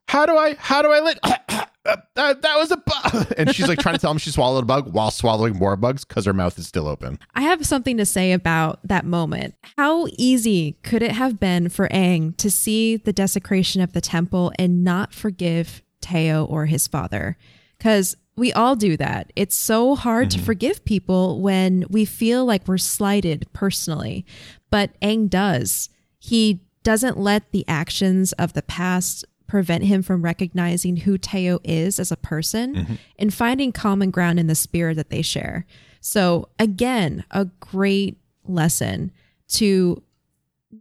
[0.08, 0.56] "How do I?
[0.56, 1.00] How do I
[1.86, 4.64] let?" that, that was a bug, and she's like trying to tell him she swallowed
[4.64, 7.20] a bug while swallowing more bugs because her mouth is still open.
[7.36, 9.56] I have something to say about that moment.
[9.78, 14.52] How easy could it have been for Aang to see the desecration of the temple
[14.58, 17.38] and not forgive Teo or his father?
[17.78, 19.32] Because we all do that.
[19.36, 20.46] It's so hard to mm-hmm.
[20.46, 24.26] forgive people when we feel like we're slighted personally.
[24.70, 25.90] But Aang does.
[26.18, 32.00] He doesn't let the actions of the past prevent him from recognizing who Teo is
[32.00, 35.66] as a person and finding common ground in the spirit that they share.
[36.00, 39.12] So, again, a great lesson
[39.50, 40.02] to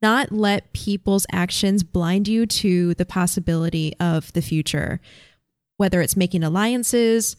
[0.00, 5.00] not let people's actions blind you to the possibility of the future,
[5.76, 7.34] whether it's making alliances,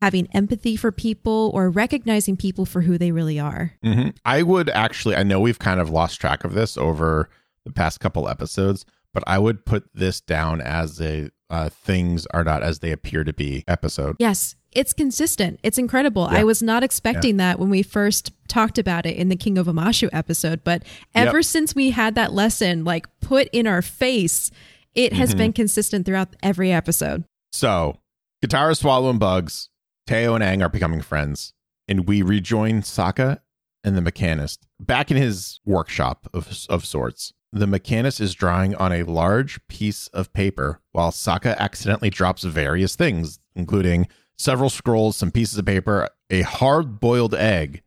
[0.00, 3.72] having empathy for people, or recognizing people for who they really are.
[3.84, 4.10] Mm-hmm.
[4.24, 7.28] I would actually, I know we've kind of lost track of this over
[7.64, 8.86] the past couple episodes,
[9.18, 13.24] but I would put this down as a uh, things are not as they appear
[13.24, 14.14] to be episode.
[14.18, 15.58] Yes, it's consistent.
[15.62, 16.28] It's incredible.
[16.30, 16.40] Yeah.
[16.40, 19.66] I was not expecting that when we first talked about it in the King of
[19.66, 20.82] Omashu episode, but
[21.14, 21.44] ever Yep.
[21.46, 24.50] since we had that lesson like put in our face,
[24.94, 25.38] it has Mm-hmm.
[25.38, 27.24] been consistent throughout every episode.
[27.50, 27.98] So,
[28.44, 29.70] Katara swallowing bugs,
[30.06, 31.54] Teo and Aang are becoming friends,
[31.88, 33.38] and we rejoin Sokka
[33.82, 37.32] and the mechanist back in his workshop of, of sorts.
[37.52, 42.94] The mechanist is drawing on a large piece of paper while Sokka accidentally drops various
[42.94, 47.82] things, including several scrolls, some pieces of paper, a hard boiled egg,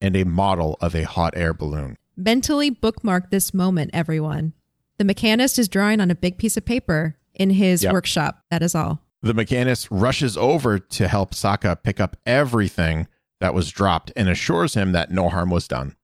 [0.00, 1.96] and a model of a hot air balloon.
[2.16, 4.52] Mentally bookmark this moment, everyone.
[4.98, 7.92] The mechanist is drawing on a big piece of paper in his Yep.
[7.92, 8.44] workshop.
[8.50, 9.00] That is all.
[9.22, 13.08] The mechanist rushes over to help Sokka pick up everything
[13.40, 15.96] that was dropped and assures him that no harm was done.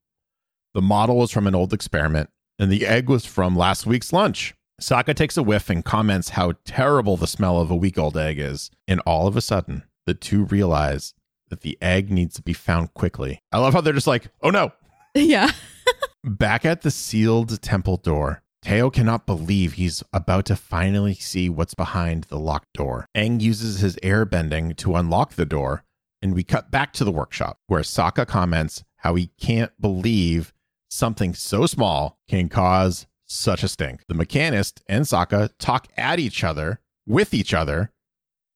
[0.73, 4.55] The model was from an old experiment, and the egg was from last week's lunch.
[4.81, 8.39] Sokka takes a whiff and comments how terrible the smell of a week old egg
[8.39, 8.71] is.
[8.89, 11.15] And all of a sudden, the two realize
[11.49, 13.41] that the egg needs to be found quickly.
[13.53, 14.73] I love how they're just like, oh no,
[15.15, 15.51] yeah.
[16.25, 21.75] Back at the sealed temple door, Teo cannot believe he's about to finally see what's
[21.75, 23.07] behind the locked door.
[23.15, 25.85] Aang uses his air bending to unlock the door,
[26.23, 30.54] and we cut back to the workshop where Sokka comments how he can't believe
[30.95, 34.05] something so small can cause such a stink.
[34.07, 37.91] The mechanist and Sokka talk at each other, with each other,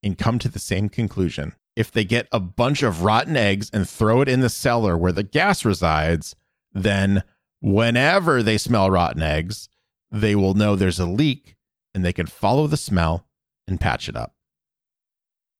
[0.03, 1.55] and come to the same conclusion.
[1.74, 5.12] If they get a bunch of rotten eggs and throw it in the cellar where
[5.12, 6.34] the gas resides,
[6.72, 7.22] then
[7.61, 9.68] whenever they smell rotten eggs,
[10.11, 11.57] they will know there's a leak
[11.95, 13.26] and they can follow the smell
[13.66, 14.34] and patch it up.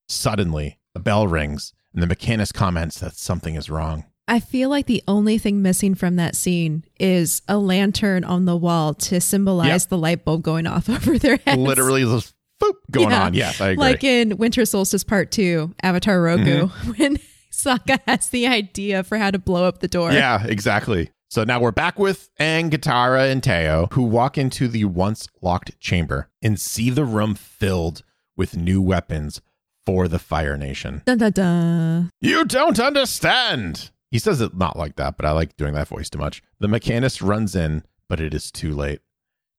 [0.09, 4.05] Suddenly, A bell rings, and the mechanist comments that something is wrong.
[4.29, 8.57] I feel like the only thing missing from that scene is a lantern on the
[8.57, 9.89] wall to symbolize Yep.
[9.89, 11.59] the light bulb going off over their heads.
[11.61, 13.25] Literally, this boop going Yeah.
[13.25, 13.35] on.
[13.35, 13.81] Yes, I agree.
[13.85, 16.91] Like in Winter Solstice Part 2, Avatar Roku, Mm-hmm.
[17.03, 17.19] when
[17.51, 20.13] Sokka has the idea for how to blow up the door.
[20.13, 21.11] Yeah, exactly.
[21.31, 25.79] So now we're back with Aang, Katara, and Teo, who walk into the once locked
[25.81, 28.03] chamber and see the room filled
[28.37, 29.41] with new weapons
[29.85, 31.03] for the Fire Nation.
[31.05, 32.11] Dun, dun, dun.
[32.21, 33.91] You don't understand.
[34.11, 36.43] He says it not like that, but I like doing that voice too much.
[36.59, 39.01] The mechanist runs in, but it is too late.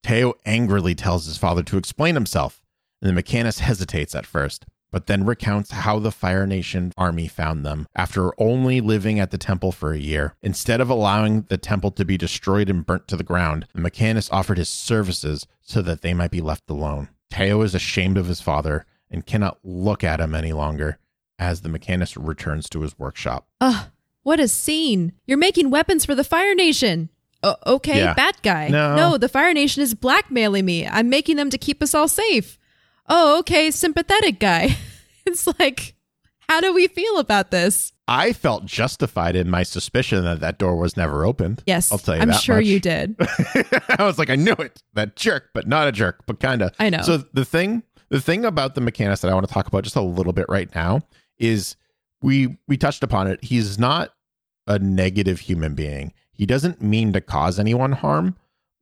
[0.04, 2.62] Teo angrily tells his father to explain himself,
[3.02, 7.64] and the mechanist hesitates at first, but then recounts how the Fire Nation army found
[7.64, 10.36] them after only living at the temple for a year.
[10.42, 14.32] Instead of allowing the temple to be destroyed and burnt to the ground, the mechanist
[14.34, 17.10] offered his services so that they might be left alone.
[17.30, 20.98] Teo is ashamed of his father and cannot look at him any longer
[21.38, 23.48] as the mechanist returns to his workshop.
[23.62, 23.86] Ugh,
[24.24, 25.14] what a scene.
[25.26, 27.10] You're making weapons for the Fire Nation.
[27.44, 28.14] O- okay, Yeah.
[28.14, 28.68] bad guy.
[28.68, 29.18] No.
[29.18, 30.86] the Fire Nation is blackmailing me.
[30.88, 32.58] I'm making them to keep us all safe.
[33.08, 34.76] Oh, okay, sympathetic guy.
[35.26, 35.96] it's like,
[36.48, 37.94] how do we feel about this?
[38.08, 41.64] I felt justified in my suspicion that that door was never opened.
[41.68, 42.66] Yes, I'll tell you I'm sure much.
[42.66, 43.16] you did.
[43.20, 44.82] I was like, I knew it.
[44.96, 46.72] That jerk, but not a jerk, but kind of.
[46.80, 47.02] I know.
[47.04, 49.96] So the thing, the thing about the mechanist that I want to talk about just
[49.96, 51.02] a little bit right now
[51.38, 51.76] is
[52.22, 53.44] we we touched upon it.
[53.44, 54.14] He's not
[54.68, 56.14] a negative human being.
[56.32, 58.36] He doesn't mean to cause anyone harm,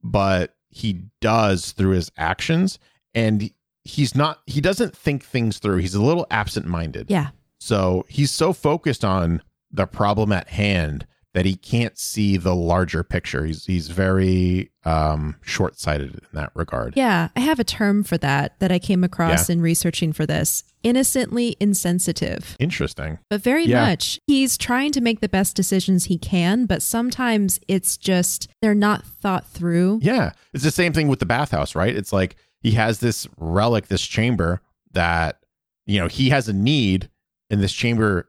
[0.04, 2.78] but he does through his actions,
[3.14, 3.52] and
[3.84, 4.42] he's not.
[4.46, 5.78] He doesn't think things through.
[5.78, 7.10] He's a little absent-minded.
[7.10, 7.30] Yeah.
[7.60, 11.08] So he's so focused on the problem at hand
[11.38, 13.46] that he can't see the larger picture.
[13.46, 16.94] He's he's very um, short sighted in that regard.
[16.98, 20.64] Yeah, I have a term for that that I came across in researching for this.
[20.82, 22.56] Innocently insensitive.
[22.60, 23.20] Interesting.
[23.30, 23.86] But very Yeah.
[23.86, 24.20] much.
[24.26, 29.06] He's trying to make the best decisions he can, but sometimes it's just they're not
[29.06, 30.00] thought through.
[30.02, 31.96] Yeah, it's the same thing with the bathhouse, right?
[31.96, 34.62] It's like he has this relic, this chamber
[34.94, 35.38] that
[35.86, 37.12] you know he has a need,
[37.52, 38.28] and this chamber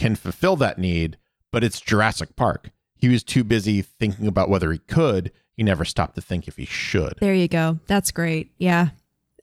[0.00, 1.18] can fulfill that need.
[1.52, 2.70] But it's Jurassic Park.
[2.96, 5.32] He was too busy thinking about whether he could.
[5.56, 7.14] He never stopped to think if he should.
[7.20, 7.78] There you go.
[7.86, 8.52] That's great.
[8.58, 8.90] Yeah.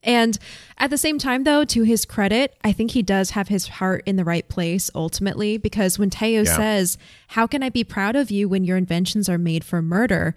[0.02, 0.38] And
[0.78, 4.02] at the same time, though, to his credit, I think he does have his heart
[4.06, 6.56] in the right place ultimately, because when Teo Yeah.
[6.56, 6.96] says,
[7.28, 10.36] How can I be proud of you when your inventions are made for murder?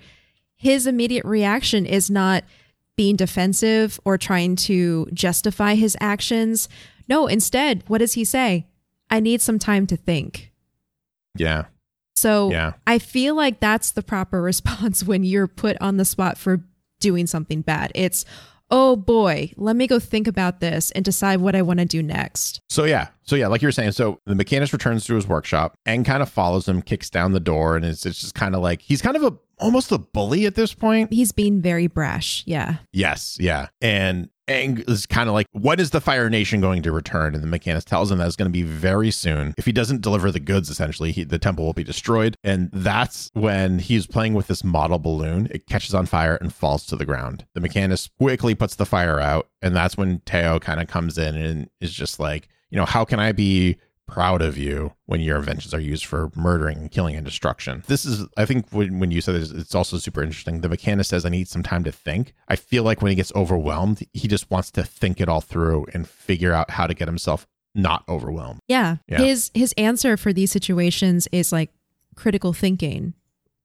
[0.55, 2.43] His immediate reaction is not
[2.97, 6.67] being defensive or trying to justify his actions.
[7.07, 8.65] No, instead, what does he say?
[9.09, 10.48] I need some time to think.
[11.37, 11.65] Yeah,
[12.15, 12.73] So Yeah.
[12.85, 16.63] I feel like that's the proper response when you're put on the spot for
[16.99, 17.91] doing something bad.
[17.95, 18.25] It's,
[18.71, 22.03] oh boy, let me go think about this and decide what I want to do
[22.03, 22.59] next.
[22.69, 25.75] So yeah, so yeah, like you were saying, so the mechanist returns to his workshop
[25.85, 28.61] and kind of follows him, kicks down the door, and it's, it's just kind of
[28.61, 31.11] like he's kind of a almost a bully at this point.
[31.11, 32.43] He's being very brash.
[32.45, 32.75] Yeah.
[32.93, 36.91] Yes, yeah, and Aang is kind of like, when is the Fire Nation going to
[36.91, 37.35] return?
[37.35, 39.53] And the mechanist tells him that it's going to be very soon.
[39.57, 42.35] If he doesn't deliver the goods, essentially, he, the temple will be destroyed.
[42.43, 45.47] And that's when he's playing with this model balloon.
[45.51, 47.45] It catches on fire and falls to the ground.
[47.53, 51.35] The mechanist quickly puts the fire out, and that's when Teo kind of comes in
[51.35, 53.77] and is just like, you know, how can I be
[54.09, 57.83] proud of you when your inventions are used for murdering and killing and destruction.
[57.87, 60.61] This is, I think, when, when you said this, it's also super interesting.
[60.61, 62.33] The mechanist says, I need some time to think.
[62.47, 65.87] I feel like when he gets overwhelmed, he just wants to think it all through
[65.93, 68.59] and figure out how to get himself not overwhelmed.
[68.67, 68.97] Yeah.
[69.07, 69.19] Yeah.
[69.19, 71.71] His his answer for these situations is like
[72.15, 73.13] critical thinking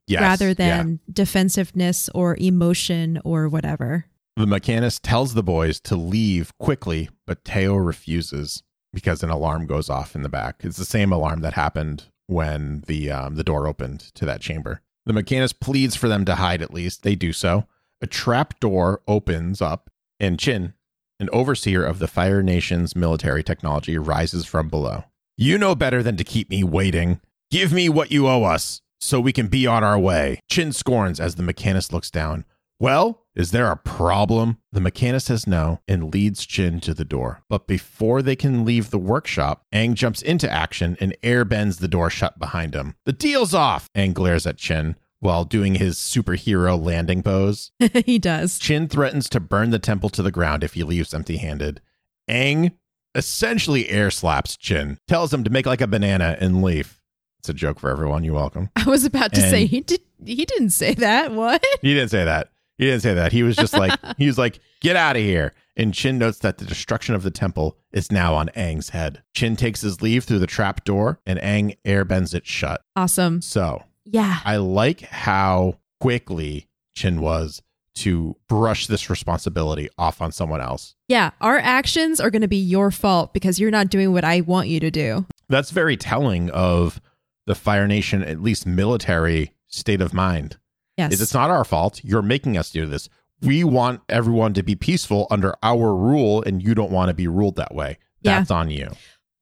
[0.06, 0.20] Yes.
[0.20, 0.54] rather yeah.
[0.54, 4.04] than defensiveness or emotion or whatever.
[4.36, 8.63] The mechanist tells the boys to leave quickly, but Teo refuses
[8.94, 10.60] because an alarm goes off in the back.
[10.60, 14.80] It's the same alarm that happened when the um, the door opened to that chamber.
[15.06, 17.02] The mechanist pleads for them to hide at least.
[17.02, 17.66] They do so.
[18.00, 20.74] A trap door opens up, and Qin,
[21.20, 25.04] an overseer of the Fire Nation's military technology, rises from below.
[25.36, 27.20] You know better than to keep me waiting.
[27.50, 30.40] Give me what you owe us so we can be on our way.
[30.50, 32.44] Qin scorns as the mechanist looks down.
[32.78, 34.58] Well, is there a problem?
[34.72, 37.42] The mechanist says no and leads Qin to the door.
[37.48, 41.88] But before they can leave the workshop, Aang jumps into action and air bends the
[41.88, 42.94] door shut behind him.
[43.04, 43.88] The deal's off!
[43.94, 47.72] Aang glares at Qin while doing his superhero landing pose.
[48.04, 48.58] he does.
[48.58, 51.80] Qin threatens to burn the temple to the ground if he leaves empty handed.
[52.28, 52.72] Aang
[53.14, 57.00] essentially air slaps Qin, tells him to make like a banana and leave.
[57.38, 58.24] It's a joke for everyone.
[58.24, 58.70] You're welcome.
[58.76, 61.32] I was about to say he did he didn't say that.
[61.32, 61.62] What?
[61.82, 62.50] He didn't say that.
[62.78, 63.32] He didn't say that.
[63.32, 65.54] He was just like, he was like, get out of here.
[65.76, 69.22] And Qin notes that the destruction of the temple is now on Aang's head.
[69.34, 72.80] Qin takes his leave through the trap door and Aang airbends it shut.
[72.96, 73.40] Awesome.
[73.42, 74.38] So Yeah.
[74.44, 77.60] I like how quickly Qin was
[77.96, 80.94] to brush this responsibility off on someone else.
[81.08, 81.30] Yeah.
[81.40, 84.68] Our actions are going to be your fault because you're not doing what I want
[84.68, 85.26] you to do.
[85.48, 87.00] That's very telling of
[87.46, 90.56] the Fire Nation, at least military state of mind.
[90.96, 91.12] Yes.
[91.12, 92.00] is it's not our fault.
[92.04, 93.08] You're making us do this.
[93.42, 97.26] We want everyone to be peaceful under our rule, and you don't want to be
[97.28, 97.98] ruled that way.
[98.22, 98.38] Yeah.
[98.38, 98.90] That's on you.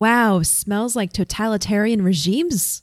[0.01, 0.43] wow.
[0.43, 2.83] Smells like totalitarian regimes.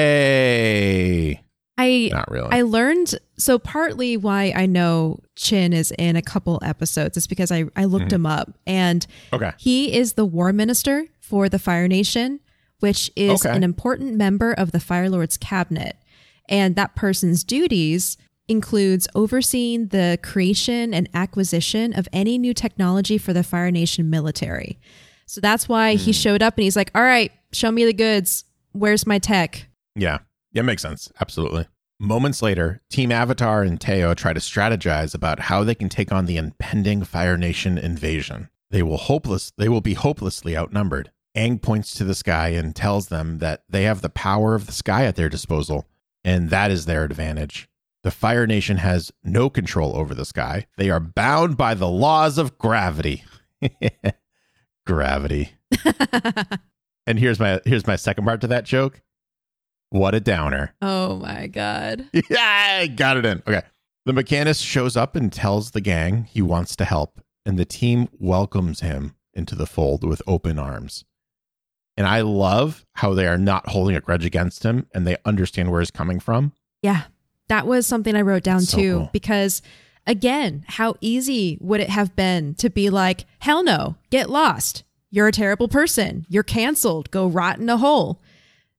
[0.00, 1.42] Yay.
[1.78, 2.48] I Not really.
[2.50, 7.50] I learned so partly why I know Qin is in a couple episodes is because
[7.50, 8.16] I, I looked mm-hmm.
[8.16, 9.52] him up and okay.
[9.56, 12.40] he is the war minister for the Fire Nation,
[12.80, 13.56] which is Okay.
[13.56, 15.96] an important member of the Fire Lord's cabinet.
[16.50, 23.32] And that person's duties includes overseeing the creation and acquisition of any new technology for
[23.32, 24.78] the Fire Nation military.
[25.26, 26.16] So that's why he hmm.
[26.16, 28.44] showed up and he's like, "All right, show me the goods.
[28.72, 30.18] Where's my tech?" Yeah.
[30.52, 31.12] Yeah, makes sense.
[31.20, 31.66] Absolutely.
[32.00, 36.26] Moments later, Team Avatar and Teo try to strategize about how they can take on
[36.26, 38.48] the impending Fire Nation invasion.
[38.70, 41.12] They will hopeless they will be hopelessly outnumbered.
[41.36, 44.72] Aang points to the sky and tells them that they have the power of the
[44.72, 45.86] sky at their disposal,
[46.24, 47.68] and that is their advantage.
[48.02, 50.66] The Fire Nation has no control over the sky.
[50.76, 53.24] They are bound by the laws of gravity.
[54.86, 55.52] gravity.
[57.10, 59.02] And here's my here's my second part to that joke.
[59.88, 60.74] What a downer.
[60.80, 62.08] oh my god.
[62.12, 63.42] yeah, I got it in.
[63.48, 63.62] Okay.
[64.06, 68.08] The mechanist shows up and tells the gang he wants to help, and the team
[68.12, 71.04] welcomes him into the fold with open arms.
[71.96, 75.70] And I love how they are not holding a grudge against him and they understand
[75.70, 76.52] where he's coming from.
[76.82, 77.02] Yeah,
[77.48, 79.10] that was something I wrote down So too cool.
[79.12, 79.60] because
[80.06, 84.82] again, how easy would it have been to be like, "Hell no, get lost.
[85.10, 86.24] You're a terrible person.
[86.28, 87.10] You're canceled.
[87.10, 88.20] Go rot in a hole."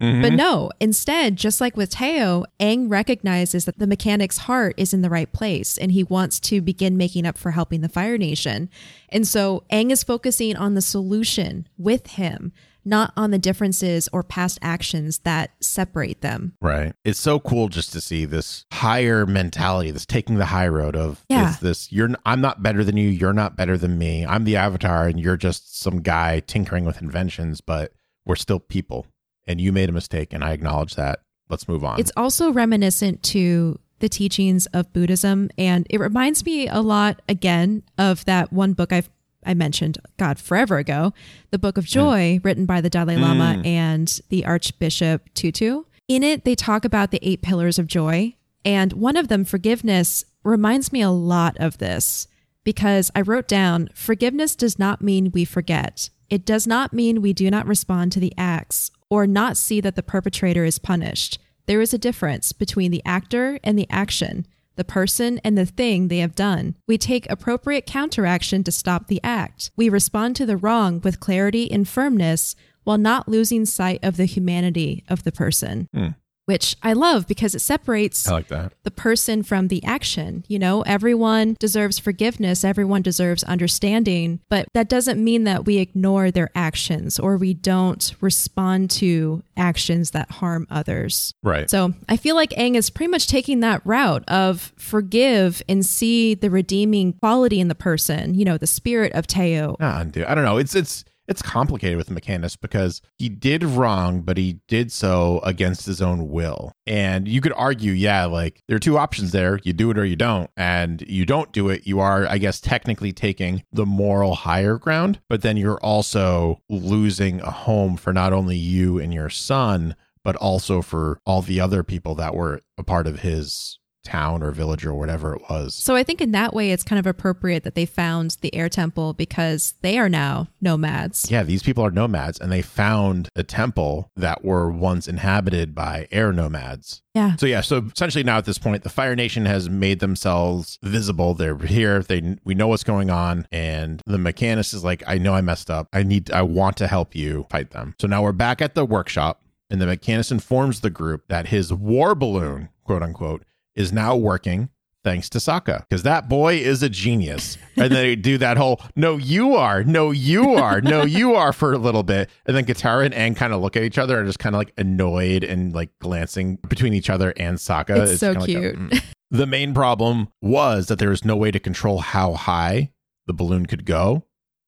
[0.01, 0.21] Mm-hmm.
[0.23, 5.03] But no, instead, just like with Teo, Aang recognizes that the mechanic's heart is in
[5.03, 8.67] the right place and he wants to begin making up for helping the Fire Nation.
[9.09, 12.51] And so Aang is focusing on the solution with him,
[12.83, 16.53] not on the differences or past actions that separate them.
[16.61, 16.93] Right.
[17.05, 21.23] It's so cool just to see this higher mentality, this taking the high road of
[21.29, 21.49] Yeah.
[21.51, 24.25] it's this you're I'm not better than you, you're not better than me.
[24.25, 27.93] I'm the avatar and you're just some guy tinkering with inventions, but
[28.25, 29.05] we're still people.
[29.47, 31.19] And you made a mistake and I acknowledge that.
[31.49, 31.99] Let's move on.
[31.99, 37.83] It's also reminiscent to the teachings of Buddhism, and it reminds me a lot again
[37.99, 39.09] of that one book I've
[39.45, 41.13] I mentioned, God, forever ago,
[41.49, 42.47] the Book of Joy, hmm.
[42.47, 43.65] written by the Dalai Lama hmm.
[43.65, 45.83] and the Archbishop Tutu.
[46.07, 48.35] In it, they talk about the eight pillars of joy,
[48.65, 52.27] and one of them, forgiveness, reminds me a lot of this
[52.63, 56.09] because I wrote down forgiveness does not mean we forget.
[56.29, 59.95] It does not mean we do not respond to the acts or not see that
[59.95, 61.39] the perpetrator is punished.
[61.65, 64.45] There is a difference between the actor and the action,
[64.75, 66.75] the person and the thing they have done.
[66.87, 69.71] We take appropriate counteraction to stop the act.
[69.75, 74.25] We respond to the wrong with clarity and firmness while not losing sight of the
[74.25, 75.87] humanity of the person.
[75.93, 76.09] Hmm.
[76.51, 78.73] Which I love because it separates I like that.
[78.83, 80.43] the person from the action.
[80.49, 86.29] You know, everyone deserves forgiveness, everyone deserves understanding, but that doesn't mean that we ignore
[86.29, 91.33] their actions or we don't respond to actions that harm others.
[91.41, 91.69] Right.
[91.69, 96.33] So I feel like Aang is pretty much taking that route of forgive and see
[96.33, 99.77] the redeeming quality in the person, you know, the spirit of Teo.
[99.79, 100.25] Nah, dude.
[100.25, 100.57] I don't know.
[100.57, 105.39] It's it's it's complicated with the mechanist because he did wrong, but he did so
[105.43, 106.73] against his own will.
[106.85, 109.59] And you could argue, yeah, like there are two options there.
[109.63, 110.49] You do it or you don't.
[110.55, 115.19] And you don't do it, you are, I guess, technically taking the moral higher ground,
[115.29, 120.35] but then you're also losing a home for not only you and your son, but
[120.35, 124.85] also for all the other people that were a part of his town or village
[124.85, 125.75] or whatever it was.
[125.75, 128.69] So I think in that way it's kind of appropriate that they found the air
[128.69, 131.29] temple because they are now nomads.
[131.29, 136.07] Yeah, these people are nomads and they found a temple that were once inhabited by
[136.11, 137.01] air nomads.
[137.13, 137.35] Yeah.
[137.35, 141.33] So yeah, so essentially now at this point the Fire Nation has made themselves visible.
[141.33, 142.01] They're here.
[142.01, 145.69] They we know what's going on and the mechanist is like I know I messed
[145.69, 145.87] up.
[145.93, 147.95] I need I want to help you fight them.
[147.99, 149.41] So now we're back at the workshop
[149.71, 153.43] and the mechanist informs the group that his war balloon, quote unquote,
[153.75, 154.69] is now working
[155.03, 157.57] thanks to Sokka because that boy is a genius.
[157.75, 161.73] And they do that whole "No, you are, no, you are, no, you are" for
[161.73, 164.27] a little bit, and then Katara and Aang kind of look at each other and
[164.27, 167.97] just kind of like annoyed and like glancing between each other and Sokka.
[168.11, 168.75] It's so kinda like a, cute.
[168.75, 169.03] mm.
[169.31, 172.91] The main problem was that there was no way to control how high
[173.27, 174.25] the balloon could go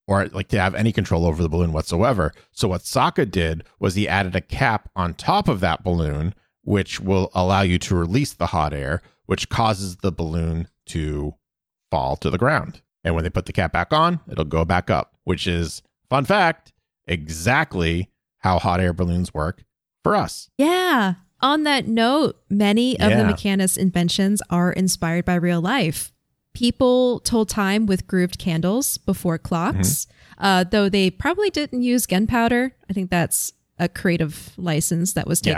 [0.07, 2.31] or like to have any control over the balloon whatsoever.
[2.51, 6.33] So what Sokka did was he added a cap on top of that balloon,
[6.63, 11.35] which will allow you to release the hot air, which causes the balloon to
[11.91, 12.81] fall to the ground.
[13.03, 16.25] And when they put the cap back on, it'll go back up, which is fun
[16.25, 16.71] fact,
[17.07, 18.09] exactly
[18.39, 19.63] how hot air balloons work
[20.03, 20.49] for us.
[20.57, 21.15] Yeah.
[21.41, 23.27] On that note, many of the Yeah.
[23.31, 26.11] Mechanist inventions are inspired by real life.
[26.53, 30.45] People told time with grooved candles before clocks, Mm-hmm.
[30.45, 32.73] uh, though they probably didn't use gunpowder.
[32.89, 35.55] I think that's a creative license that was Yeah.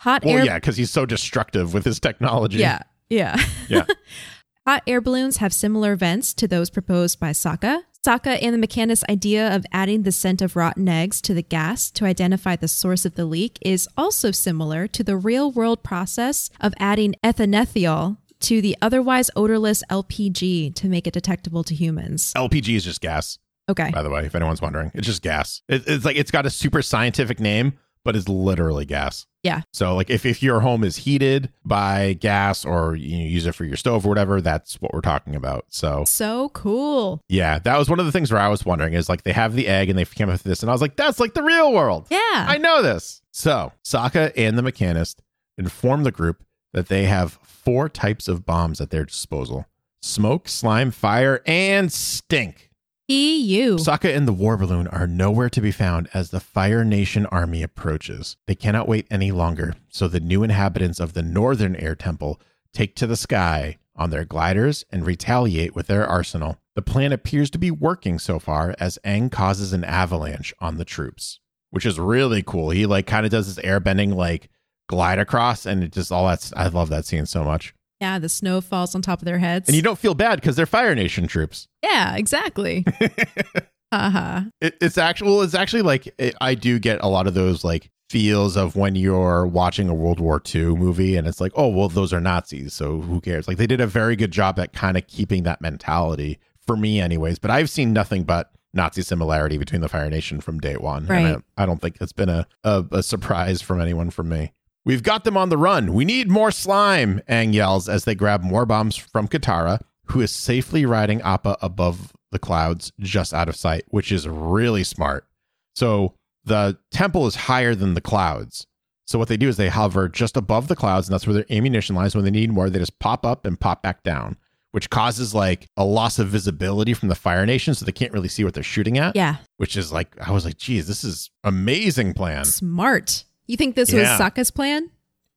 [0.00, 2.58] Hot Well, air yeah, because he's so destructive with his technology.
[2.58, 3.36] Yeah, yeah.
[3.68, 3.84] Yeah.
[4.66, 7.80] Hot air balloons have similar vents to those proposed by Sokka.
[8.06, 11.90] Sokka and the mechanist's idea of adding the scent of rotten eggs to the gas
[11.90, 16.48] to identify the source of the leak is also similar to the real world process
[16.62, 22.32] of adding ethanethiol to the otherwise odorless LPG to make it detectable to humans.
[22.34, 23.38] LPG is just gas,
[23.68, 23.90] Okay.
[23.90, 24.90] by the way, if anyone's wondering.
[24.94, 25.60] It's just gas.
[25.68, 27.74] It, it's like it's got a super scientific name,
[28.04, 29.26] but it's literally gas.
[29.42, 29.62] Yeah.
[29.72, 33.64] So, like, if, if your home is heated by gas or you use it for
[33.64, 35.64] your stove or whatever, that's what we're talking about.
[35.70, 37.22] So, So cool.
[37.28, 39.54] yeah, that was one of the things where I was wondering is like they have
[39.54, 41.42] the egg and they came up with this, and I was like, that's like the
[41.42, 42.06] real world.
[42.10, 42.18] Yeah.
[42.48, 43.22] I know this.
[43.32, 45.22] So, Sokka and the mechanist
[45.56, 46.42] inform the group
[46.72, 49.66] that they have four types of bombs at their disposal
[50.02, 52.69] smoke, slime, fire, and stink.
[53.10, 53.76] EU.
[53.76, 57.60] Sokka and the war balloon are nowhere to be found as the Fire Nation army
[57.60, 58.36] approaches.
[58.46, 62.40] They cannot wait any longer, so the new inhabitants of the Northern Air Temple
[62.72, 66.58] take to the sky on their gliders and retaliate with their arsenal.
[66.76, 70.84] The plan appears to be working so far as Aang causes an avalanche on the
[70.84, 71.40] troops,
[71.70, 72.70] which is really cool.
[72.70, 74.50] He like kind of does this airbending like
[74.88, 77.74] glide across and it just all that's I love that scene so much.
[78.00, 79.68] Yeah, the snow falls on top of their heads.
[79.68, 81.68] And you don't feel bad because they're Fire Nation troops.
[81.82, 82.84] yeah, exactly.
[83.92, 84.42] uh-huh.
[84.60, 87.90] it, it's actual it's actually like it, i do get a lot of those like
[88.08, 91.88] feels of when you're watching a world war ii movie and it's like oh well
[91.88, 94.96] those are nazis so who cares like they did a very good job at kind
[94.96, 99.80] of keeping that mentality for me anyways but i've seen nothing but nazi similarity between
[99.80, 101.18] the fire nation from day one Right.
[101.26, 104.52] and I, I don't think it's been a, a, a surprise from anyone from me
[104.90, 108.42] we've got them on the run we need more slime Aang yells as they grab
[108.42, 109.80] more bombs from katara
[110.10, 114.84] who is safely riding appa above the clouds just out of sight, which is really
[114.84, 115.26] smart.
[115.74, 116.14] So
[116.44, 118.66] the temple is higher than the clouds.
[119.06, 121.46] So what they do is they hover just above the clouds, and that's where their
[121.50, 122.14] ammunition lies.
[122.14, 124.36] When they need more, they just pop up and pop back down,
[124.70, 128.28] which causes like a loss of visibility from the Fire Nation, so they can't really
[128.28, 129.16] see what they're shooting at.
[129.16, 129.36] Yeah.
[129.56, 132.44] Which is like, I was like, geez, this is amazing plan.
[132.44, 133.24] Smart.
[133.50, 134.00] You think this Yeah.
[134.00, 134.90] was Sokka's plan?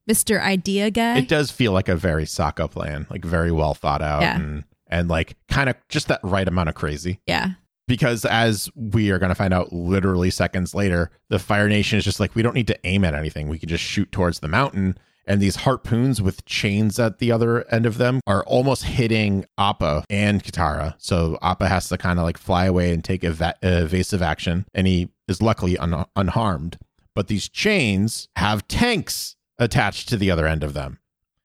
[0.09, 0.41] Mr.
[0.41, 1.18] Idea guy?
[1.18, 4.36] It does feel like a very Sokka plan, like very well thought out, Yeah.
[4.36, 7.20] and and like kind of just that right amount of crazy.
[7.26, 7.51] yeah.
[7.88, 12.05] because as we are going to find out literally seconds later the fire nation is
[12.05, 14.47] just like we don't need to aim at anything we can just shoot towards the
[14.47, 14.97] mountain
[15.28, 20.05] and these harpoons with chains at the other end of them are almost hitting appa
[20.09, 24.22] and katara so appa has to kind of like fly away and take eva- evasive
[24.22, 26.78] action and he is luckily un- unharmed
[27.16, 30.99] but these chains have tanks attached to the other end of them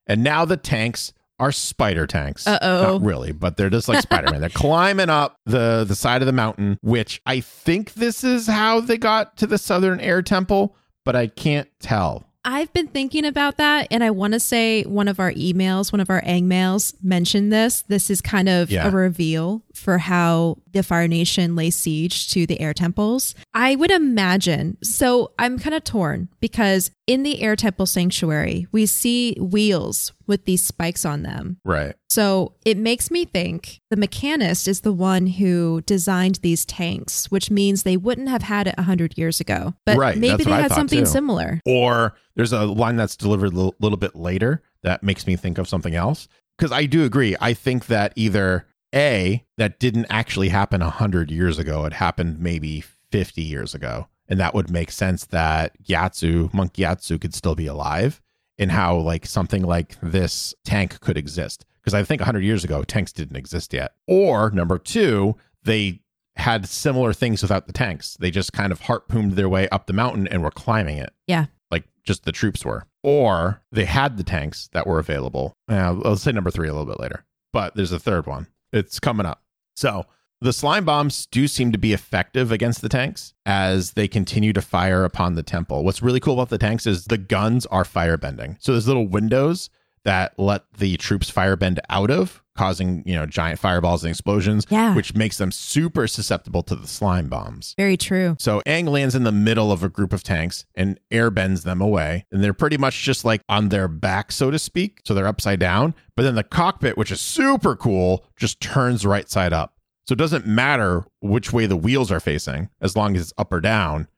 [0.07, 2.47] and now the tanks are spider tanks.
[2.47, 2.99] Uh-oh.
[2.99, 4.41] Not really, but they're just like Spider-Man.
[4.41, 8.81] they're climbing up the the side of the mountain, which I think this is how
[8.81, 12.28] they got to the Southern Air Temple, but I can't tell.
[12.51, 16.01] I've been thinking about that, and I want to say one of our emails, one
[16.01, 17.83] of our Aang mails mentioned this.
[17.83, 18.89] This is kind of Yeah.
[18.89, 23.35] a reveal for how the Fire Nation lay siege to the air temples.
[23.53, 24.79] I would imagine.
[24.83, 30.45] So I'm kind of torn because in the air temple sanctuary, we see wheels with
[30.45, 31.59] these spikes on them.
[31.65, 31.95] Right.
[32.11, 37.51] So it makes me think the mechanist is the one who designed these tanks, which
[37.51, 39.75] means they wouldn't have had it 100 years ago.
[39.85, 41.07] But Right, maybe they I had something too.
[41.07, 41.61] similar.
[41.67, 45.59] Or there's a line that's delivered a little, little bit later that makes me think
[45.59, 46.29] of something else.
[46.57, 47.37] Because I do agree.
[47.41, 52.85] I think that either A, that didn't actually happen 100 years ago, it happened maybe
[53.11, 54.09] 50 years ago.
[54.29, 58.21] And that would make sense that Gyatso, Monk Gyatso, could still be alive
[58.59, 61.65] and how like something like this tank could exist.
[61.81, 63.93] Because I think 100 years ago, tanks didn't exist yet.
[64.07, 66.01] Or number two, they
[66.37, 68.17] had similar things without the tanks.
[68.21, 71.47] They just kind of harpooned their way up the mountain and were climbing it Yeah.
[71.71, 75.55] like just the troops were, or they had the tanks that were available.
[75.71, 78.47] Uh, let's say number three a little bit later, but there's a third one.
[78.73, 79.43] It's coming up.
[79.77, 80.05] So
[80.41, 84.63] the slime bombs do seem to be effective against the tanks as they continue to
[84.63, 85.85] fire upon the temple.
[85.85, 88.57] What's really cool about the tanks is the guns are firebending.
[88.61, 89.71] So there's little windows
[90.05, 94.95] that let the troops firebend out of, causing, you know, giant fireballs and explosions, Yeah.
[94.95, 97.75] which makes them super susceptible to the slime bombs.
[97.77, 98.37] Very true.
[98.39, 102.25] So Aang lands in the middle of a group of tanks and airbends them away.
[102.33, 105.01] And they're pretty much just like on their back, so to speak.
[105.05, 105.95] So they're upside down.
[106.17, 109.75] But then the cockpit, which is super cool, just turns right side up.
[110.09, 113.53] So it doesn't matter which way the wheels are facing, as long as it's up
[113.53, 114.09] or down,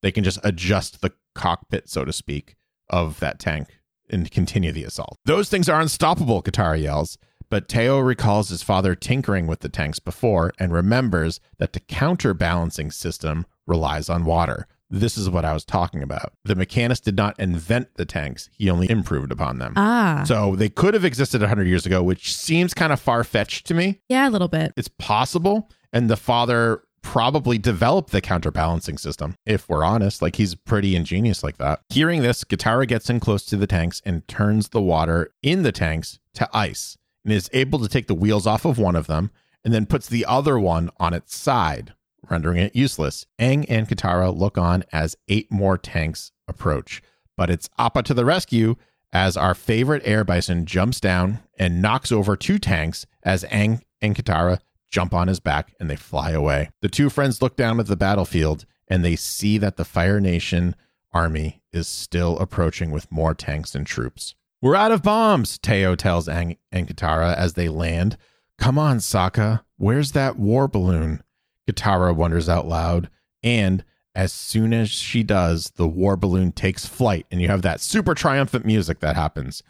[0.00, 2.54] they can just adjust the cockpit, so to speak,
[2.88, 3.66] of that tank
[4.08, 5.18] and continue the assault.
[5.24, 7.18] Those things are unstoppable, Katara yells.
[7.48, 12.92] But Teo recalls his father tinkering with the tanks before and remembers that the counterbalancing
[12.92, 14.68] system relies on water.
[14.90, 16.32] This is what I was talking about.
[16.44, 19.74] The mechanist did not invent the tanks, he only improved upon them.
[19.76, 23.66] Ah, So they could have existed 100 years ago, which seems kind of far fetched
[23.66, 24.00] to me.
[24.08, 24.72] yeah, a little bit.
[24.76, 25.68] It's possible.
[25.92, 30.20] And the father probably developed the counterbalancing system, if we're honest.
[30.20, 31.80] Like he's pretty ingenious like that.
[31.88, 35.72] Hearing this, Katara gets in close to the tanks and turns the water in the
[35.72, 39.30] tanks to ice and is able to take the wheels off of one of them
[39.64, 41.94] and then puts the other one on its side,
[42.28, 43.26] rendering it useless.
[43.38, 47.02] Aang and Katara look on as eight more tanks approach.
[47.36, 48.76] But it's Appa to the rescue
[49.12, 54.14] as our favorite air bison jumps down and knocks over two tanks as Aang and
[54.14, 54.60] Katara
[54.90, 56.70] jump on his back and they fly away.
[56.80, 60.74] The two friends look down at the battlefield and they see that the Fire Nation
[61.12, 64.34] army is still approaching with more tanks and troops.
[64.60, 68.16] We're out of bombs, Teo tells Aang and Katara as they land.
[68.58, 69.62] Come on, Sokka.
[69.78, 71.22] Where's that war balloon?
[71.70, 73.10] Katara wonders out loud.
[73.42, 73.84] And
[74.14, 78.14] as soon as she does, the war balloon takes flight, and you have that super
[78.14, 79.62] triumphant music that happens.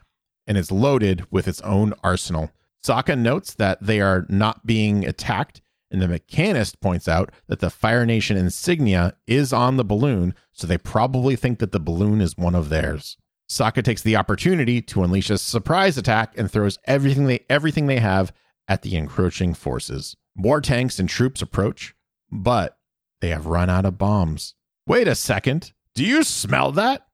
[0.47, 2.51] And it's loaded with its own arsenal.
[2.85, 5.60] Sokka notes that they are not being attacked,
[5.90, 10.66] and the mechanist points out that the Fire Nation insignia is on the balloon, so
[10.66, 13.18] they probably think that the balloon is one of theirs.
[13.51, 17.98] Sokka takes the opportunity to unleash a surprise attack and throws everything they everything they
[17.98, 18.32] have
[18.68, 20.16] at the encroaching forces.
[20.43, 21.95] More tanks and troops approach,
[22.33, 22.79] but
[23.21, 24.55] they have run out of bombs.
[24.87, 25.75] Wait a second.
[25.95, 27.07] Do you smell that?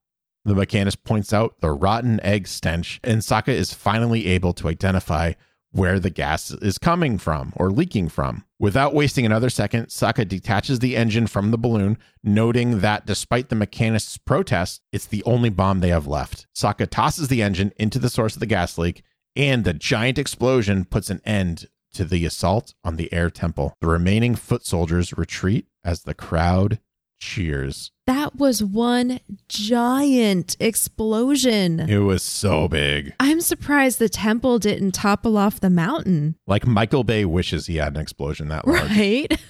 [0.44, 5.32] The mechanist points out the rotten egg stench, and Sokka is finally able to identify
[5.72, 8.44] where the gas is coming from or leaking from.
[8.60, 13.56] Without wasting another second, Sokka detaches the engine from the balloon, noting that despite the
[13.56, 16.46] mechanist's protest, it's the only bomb they have left.
[16.54, 19.02] Sokka tosses the engine into the source of the gas leak,
[19.34, 21.66] and the giant explosion puts an end
[21.96, 23.74] to the assault on the air temple.
[23.80, 26.78] The remaining foot soldiers retreat as the crowd
[27.18, 27.90] cheers.
[28.06, 31.80] That was one giant explosion.
[31.80, 33.14] It was so big.
[33.18, 36.36] I'm surprised the temple didn't topple off the mountain.
[36.46, 38.90] Like Michael Bay wishes he had an explosion that large.
[38.90, 39.40] Right?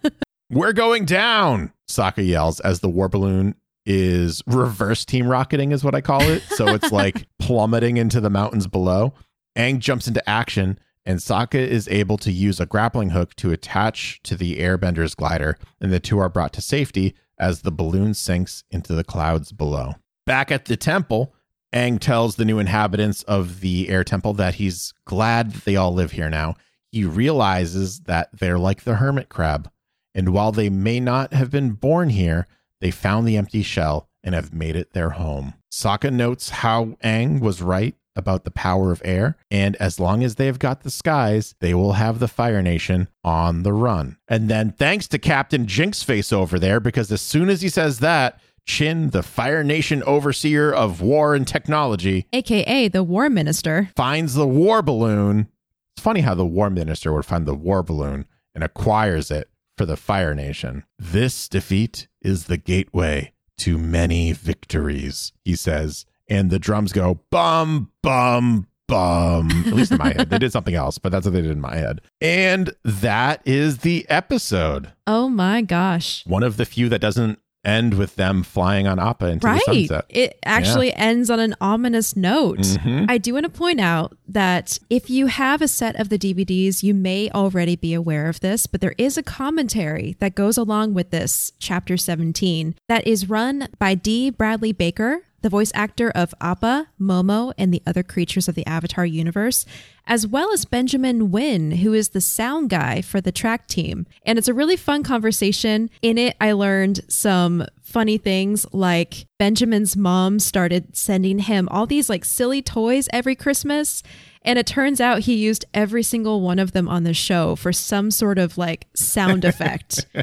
[0.50, 3.54] We're going down, Sokka yells as the war balloon
[3.86, 6.42] is reverse team rocketing, is what I call it.
[6.42, 9.14] So it's like plummeting into the mountains below.
[9.56, 10.78] Aang jumps into action,
[11.10, 15.58] and Sokka is able to use a grappling hook to attach to the airbender's glider,
[15.80, 19.96] and the two are brought to safety as the balloon sinks into the clouds below.
[20.24, 21.34] Back at the temple,
[21.72, 25.92] Aang tells the new inhabitants of the air temple that he's glad that they all
[25.92, 26.54] live here now.
[26.92, 29.68] He realizes that they're like the hermit crab,
[30.14, 32.46] and while they may not have been born here,
[32.80, 35.54] they found the empty shell and have made it their home.
[35.72, 40.36] Sokka notes how Aang was right about the power of air, and as long as
[40.36, 44.18] they've got the skies, they will have the Fire Nation on the run.
[44.28, 48.40] And then thanks to Captain Jinxface over there, because as soon as he says that,
[48.66, 53.90] Qin, the Fire Nation overseer of war and technology, AKA the war minister.
[53.96, 55.48] finds the war balloon.
[55.96, 59.86] It's funny how the war minister would find the war balloon and acquires it for
[59.86, 60.84] the Fire Nation.
[60.98, 66.06] This defeat is the gateway to many victories, he says.
[66.30, 69.50] And the drums go bum, bum, bum.
[69.66, 70.30] At least in my head.
[70.30, 72.00] They did something else, but that's what they did in my head.
[72.20, 74.92] And that is the episode.
[75.06, 76.24] Oh my gosh.
[76.26, 80.06] One of the few that doesn't end with them flying on Appa into the sunset.
[80.08, 82.60] It actually ends on an ominous note.
[82.60, 83.04] Mhm.
[83.06, 86.82] I do want to point out that if you have a set of the DVDs,
[86.82, 90.94] you may already be aware of this, but there is a commentary that goes along
[90.94, 94.30] with this, chapter 17, that is run by D.
[94.30, 99.06] Bradley Baker, the voice actor of Appa, Momo, and the other creatures of the Avatar
[99.06, 99.64] universe,
[100.06, 104.06] as well as Benjamin Wynn, who is the sound guy for the track team.
[104.24, 105.90] And it's a really fun conversation.
[106.02, 112.08] In it, I learned some funny things like Benjamin's mom started sending him all these
[112.08, 114.02] like silly toys every Christmas.
[114.42, 117.72] And it turns out he used every single one of them on the show for
[117.72, 120.06] some sort of like sound effect.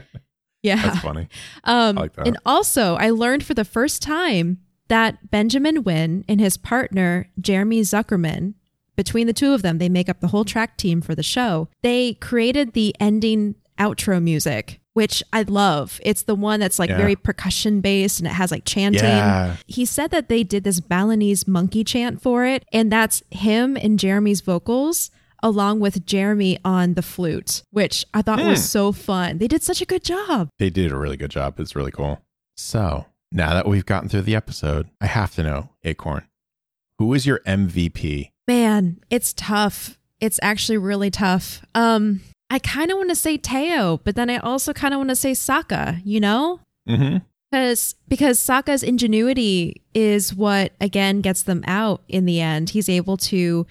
[0.64, 0.82] Yeah.
[0.82, 1.30] That's funny.
[1.64, 2.28] Um, I like that.
[2.28, 4.58] And also, I learned for the first time
[4.90, 8.54] that Benjamin Wynn and his partner, Jeremy Zuckerman,
[8.96, 11.68] between the two of them, they make up the whole track team for the show.
[11.84, 16.00] They created the ending outro music, which I love.
[16.04, 16.98] It's the one that's like Yeah.
[16.98, 19.04] very percussion based and it has like chanting.
[19.04, 19.58] Yeah.
[19.68, 24.00] He said that they did this Balinese monkey chant for it, and that's him and
[24.00, 25.12] Jeremy's vocals.
[25.44, 28.48] Along with Jeremy on the flute, which I thought Hmm.
[28.48, 29.38] was so fun.
[29.38, 30.50] They did such a good job.
[30.58, 31.60] They did a really good job.
[31.60, 32.22] It's really cool.
[32.56, 36.28] So now that we've gotten through the episode, I have to know, Acorn,
[37.00, 38.32] who is your MVP?
[38.48, 39.98] Man, it's tough.
[40.20, 41.62] It's actually really tough.
[41.76, 45.10] Um, I kind of want to say Teo, but then I also kind of want
[45.10, 46.62] to say Sokka, you know?
[46.88, 47.18] Mm-hmm.
[47.52, 52.72] Because because Sokka's ingenuity is what again gets them out in the end.
[52.72, 53.66] He's able to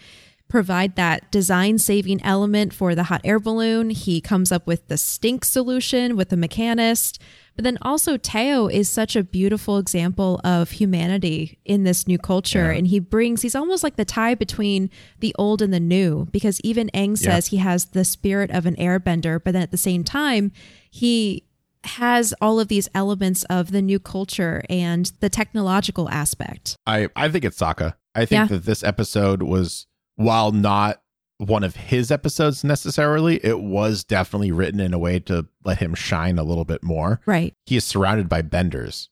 [0.48, 3.90] provide that design saving element for the hot air balloon.
[3.90, 7.18] He comes up with the stink solution with the mechanist.
[7.56, 12.70] But then also Teo is such a beautiful example of humanity in this new culture.
[12.70, 12.78] Yeah.
[12.78, 14.90] And he brings he's almost like the tie between
[15.20, 17.32] the old and the new, because even Aang Yeah.
[17.32, 20.52] says he has the spirit of an airbender, but then at the same time,
[20.90, 21.44] he
[21.84, 26.76] has all of these elements of the new culture and the technological aspect.
[26.86, 27.94] I, I think it's Sokka.
[28.14, 28.46] I think Yeah.
[28.56, 29.86] that this episode was,
[30.16, 31.00] while not
[31.38, 35.94] one of his episodes necessarily, it was definitely written in a way to let him
[35.94, 37.20] shine a little bit more.
[37.26, 37.54] Right.
[37.66, 39.10] He is surrounded by benders,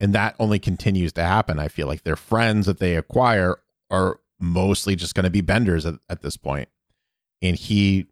[0.00, 1.58] and that only continues to happen.
[1.58, 3.58] I feel like their friends that they acquire
[3.90, 6.68] are mostly just going to be benders at, at this point,
[7.42, 8.06] and he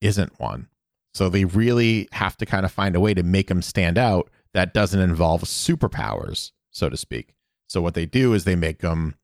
[0.00, 0.68] isn't one.
[1.12, 4.30] So they really have to kind of find a way to make him stand out
[4.52, 7.34] that doesn't involve superpowers, so to speak.
[7.68, 9.14] So what they do is they make him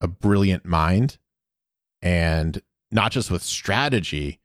[0.00, 1.18] a brilliant mind
[2.02, 2.60] and
[2.90, 4.38] not just with strategy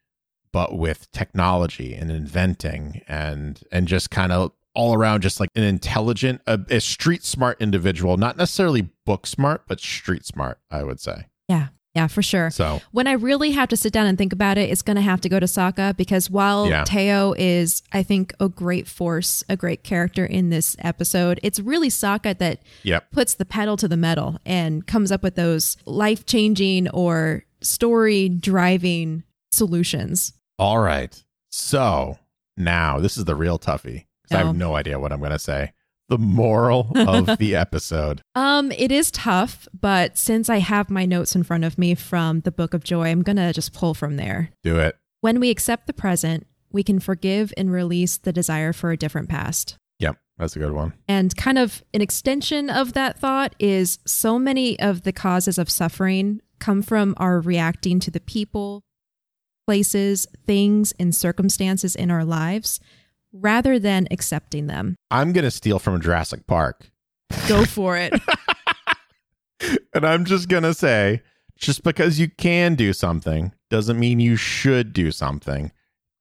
[0.54, 5.64] but with technology and inventing and and just kind of all around just like an
[5.64, 11.00] intelligent a, a street smart individual not necessarily book smart but street smart i would
[11.00, 11.68] say Yeah.
[11.96, 12.52] Yeah, for sure.
[12.52, 15.02] so When I really have to sit down and think about it, it's going to
[15.02, 16.84] have to go to Sokka because while Yeah.
[16.84, 21.90] Teo is, I think, a great force, a great character in this episode, it's really
[21.90, 26.24] Sokka that yep puts the pedal to the metal and comes up with those life
[26.28, 30.34] changing or story driving solutions.
[30.60, 32.18] all right so
[32.56, 34.70] now this is the real toughie 'cause i have No.
[34.70, 35.74] no idea what i'm going to say
[36.10, 41.36] the moral of the episode Um, it is tough, but since I have my notes
[41.36, 44.52] in front of me from the Book of Joy, I'm gonna just pull from there.
[44.64, 48.92] do it When we accept the present, we can forgive and release the desire for
[48.92, 49.76] a different past.
[50.00, 54.40] yep that's a good one And kind of an extension of that thought is so
[54.40, 58.84] many of the causes of suffering come from our reacting to the people,
[59.66, 62.80] places, things, and circumstances in our lives
[63.34, 64.96] rather than accepting them.
[65.12, 66.90] i'm going to steal from jurassic park
[67.48, 68.14] Go for it.
[69.94, 71.22] and I'm just going to say
[71.58, 75.72] just because you can do something doesn't mean you should do something.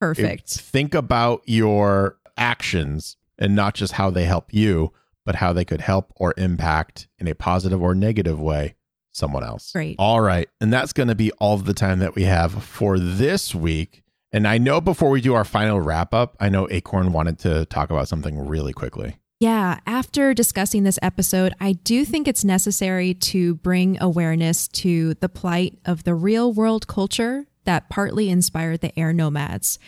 [0.01, 0.51] Perfect.
[0.51, 4.93] think about your actions and not just how they help you,
[5.25, 8.75] but how they could help or impact in a positive or negative way
[9.17, 9.73] someone else.
[9.73, 9.97] Great.
[9.99, 10.49] All right.
[10.61, 14.03] And that's going to be all of the time that we have for this week.
[14.33, 17.65] And I know before we do our final wrap up, I know Acorn wanted to
[17.67, 19.17] talk about something really quickly.
[19.39, 25.29] Yeah, after discussing this episode, I do think it's necessary to bring awareness to the
[25.29, 29.79] plight of the real world culture that partly inspired the air nomads.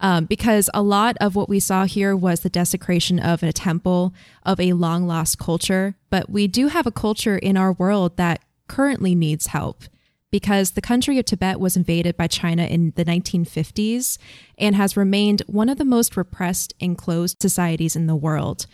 [0.00, 4.12] Um, because a lot of what we saw here was the desecration of a temple,
[4.42, 5.94] of a long lost culture.
[6.10, 9.84] But we do have a culture in our world that currently needs help
[10.30, 14.18] because the country of Tibet was invaded by China in the 1950s
[14.58, 18.66] and has remained one of the most repressed and closed societies in the world.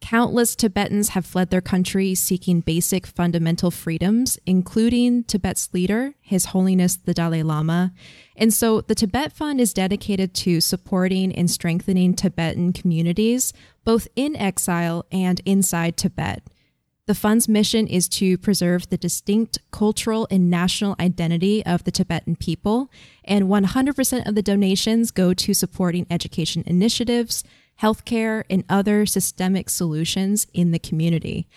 [0.00, 6.94] Countless Tibetans have fled their country seeking basic fundamental freedoms, including Tibet's leader, His Holiness
[6.94, 7.92] the Dalai Lama.
[8.36, 13.52] And so the Tibet Fund is dedicated to supporting and strengthening Tibetan communities,
[13.84, 16.44] both in exile and inside Tibet.
[17.08, 22.36] The fund's mission is to preserve the distinct cultural and national identity of the Tibetan
[22.36, 22.90] people,
[23.24, 27.44] and 100% of the donations go to supporting education initiatives,
[27.80, 31.48] healthcare, and other systemic solutions in the community.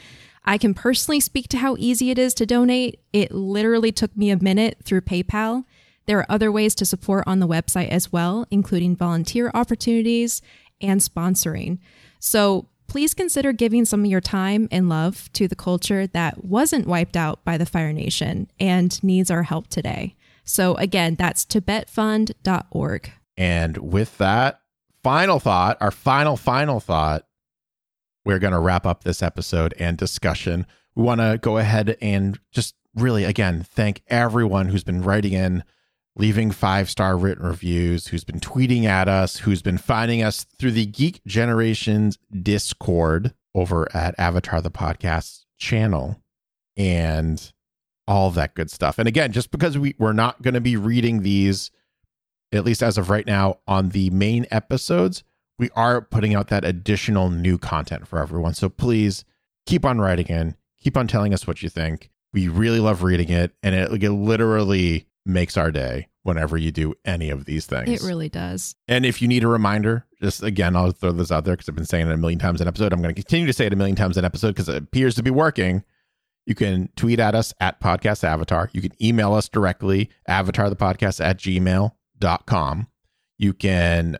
[0.45, 3.01] I can personally speak to how easy it is to donate.
[3.11, 5.65] It literally took me a minute through PayPal.
[6.05, 10.41] There are other ways to support on the website as well, including volunteer opportunities
[10.79, 11.79] and sponsoring.
[12.19, 16.85] So please consider giving some of your time and love to the culture that wasn't
[16.85, 20.13] wiped out by the Fire Nation and needs our help today.
[20.43, 23.11] So again, that's tibetfund.org.
[23.37, 24.59] And with that
[25.01, 27.25] final thought, our final, final thought,
[28.25, 32.37] we're going to wrap up this episode and discussion we want to go ahead and
[32.51, 35.63] just really, again, thank everyone who's been writing in,
[36.15, 40.71] leaving five star written reviews, who's been tweeting at us, who's been finding us through
[40.71, 46.21] the Geek Generations Discord over at Avatar the Podcast channel
[46.77, 47.51] and
[48.07, 48.99] all that good stuff.
[48.99, 51.71] And again, just because we, we're not going to be reading these,
[52.51, 55.23] at least as of right now, on the main episodes,
[55.57, 58.53] we are putting out that additional new content for everyone.
[58.53, 59.23] So please
[59.65, 62.09] keep on writing in, keep on telling us what you think.
[62.33, 66.93] We really love reading it, and it, it literally makes our day whenever you do
[67.05, 67.89] any of these things.
[67.89, 68.75] It really does.
[68.87, 71.75] And if you need a reminder, just again, I'll throw this out there because I've
[71.75, 72.93] been saying it a million times an episode.
[72.93, 75.15] I'm going to continue to say it a million times an episode because it appears
[75.15, 75.83] to be working.
[76.45, 78.69] You can tweet at us at Podcast Avatar.
[78.73, 82.87] You can email us directly, avatarthepodcast at gmail.com.
[83.37, 84.17] You can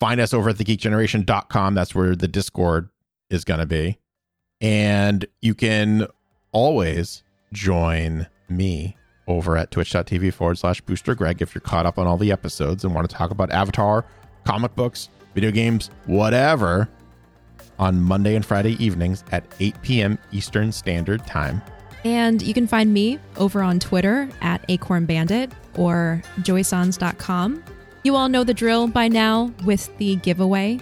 [0.00, 1.74] find us over at thegeekgeneration.com.
[1.74, 2.88] That's where the Discord
[3.30, 3.98] is going to be.
[4.60, 6.06] And you can
[6.52, 8.96] always join me
[9.26, 12.84] over at twitch.tv forward slash booster Greg if you're caught up on all the episodes
[12.84, 14.04] and want to talk about Avatar,
[14.44, 16.88] comic books, video games, whatever,
[17.78, 20.18] on Monday and Friday evenings at 8 p.m.
[20.30, 21.62] Eastern Standard Time.
[22.04, 27.62] And you can find me over on Twitter at Acorn Bandit or joysons.com.
[28.02, 30.80] You all know the drill by now with the giveaway.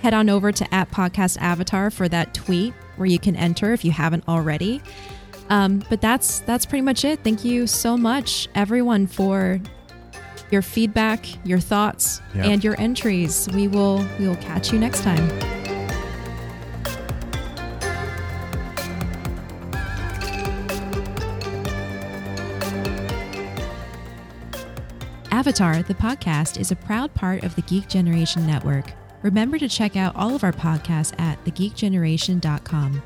[0.00, 3.84] Head on over to at Podcast Avatar for that tweet where you can enter if
[3.84, 4.80] you haven't already.
[5.48, 7.20] Um, but that's that's pretty much it.
[7.22, 9.60] Thank you so much, everyone, for
[10.50, 12.44] your feedback, your thoughts, Yeah.
[12.46, 13.48] and your entries.
[13.54, 15.28] We will we will catch you next time.
[25.30, 28.92] Avatar, the podcast, is a proud part of the Geek Generation Network.
[29.22, 33.02] Remember to check out all of our podcasts at thegeekgeneration.com.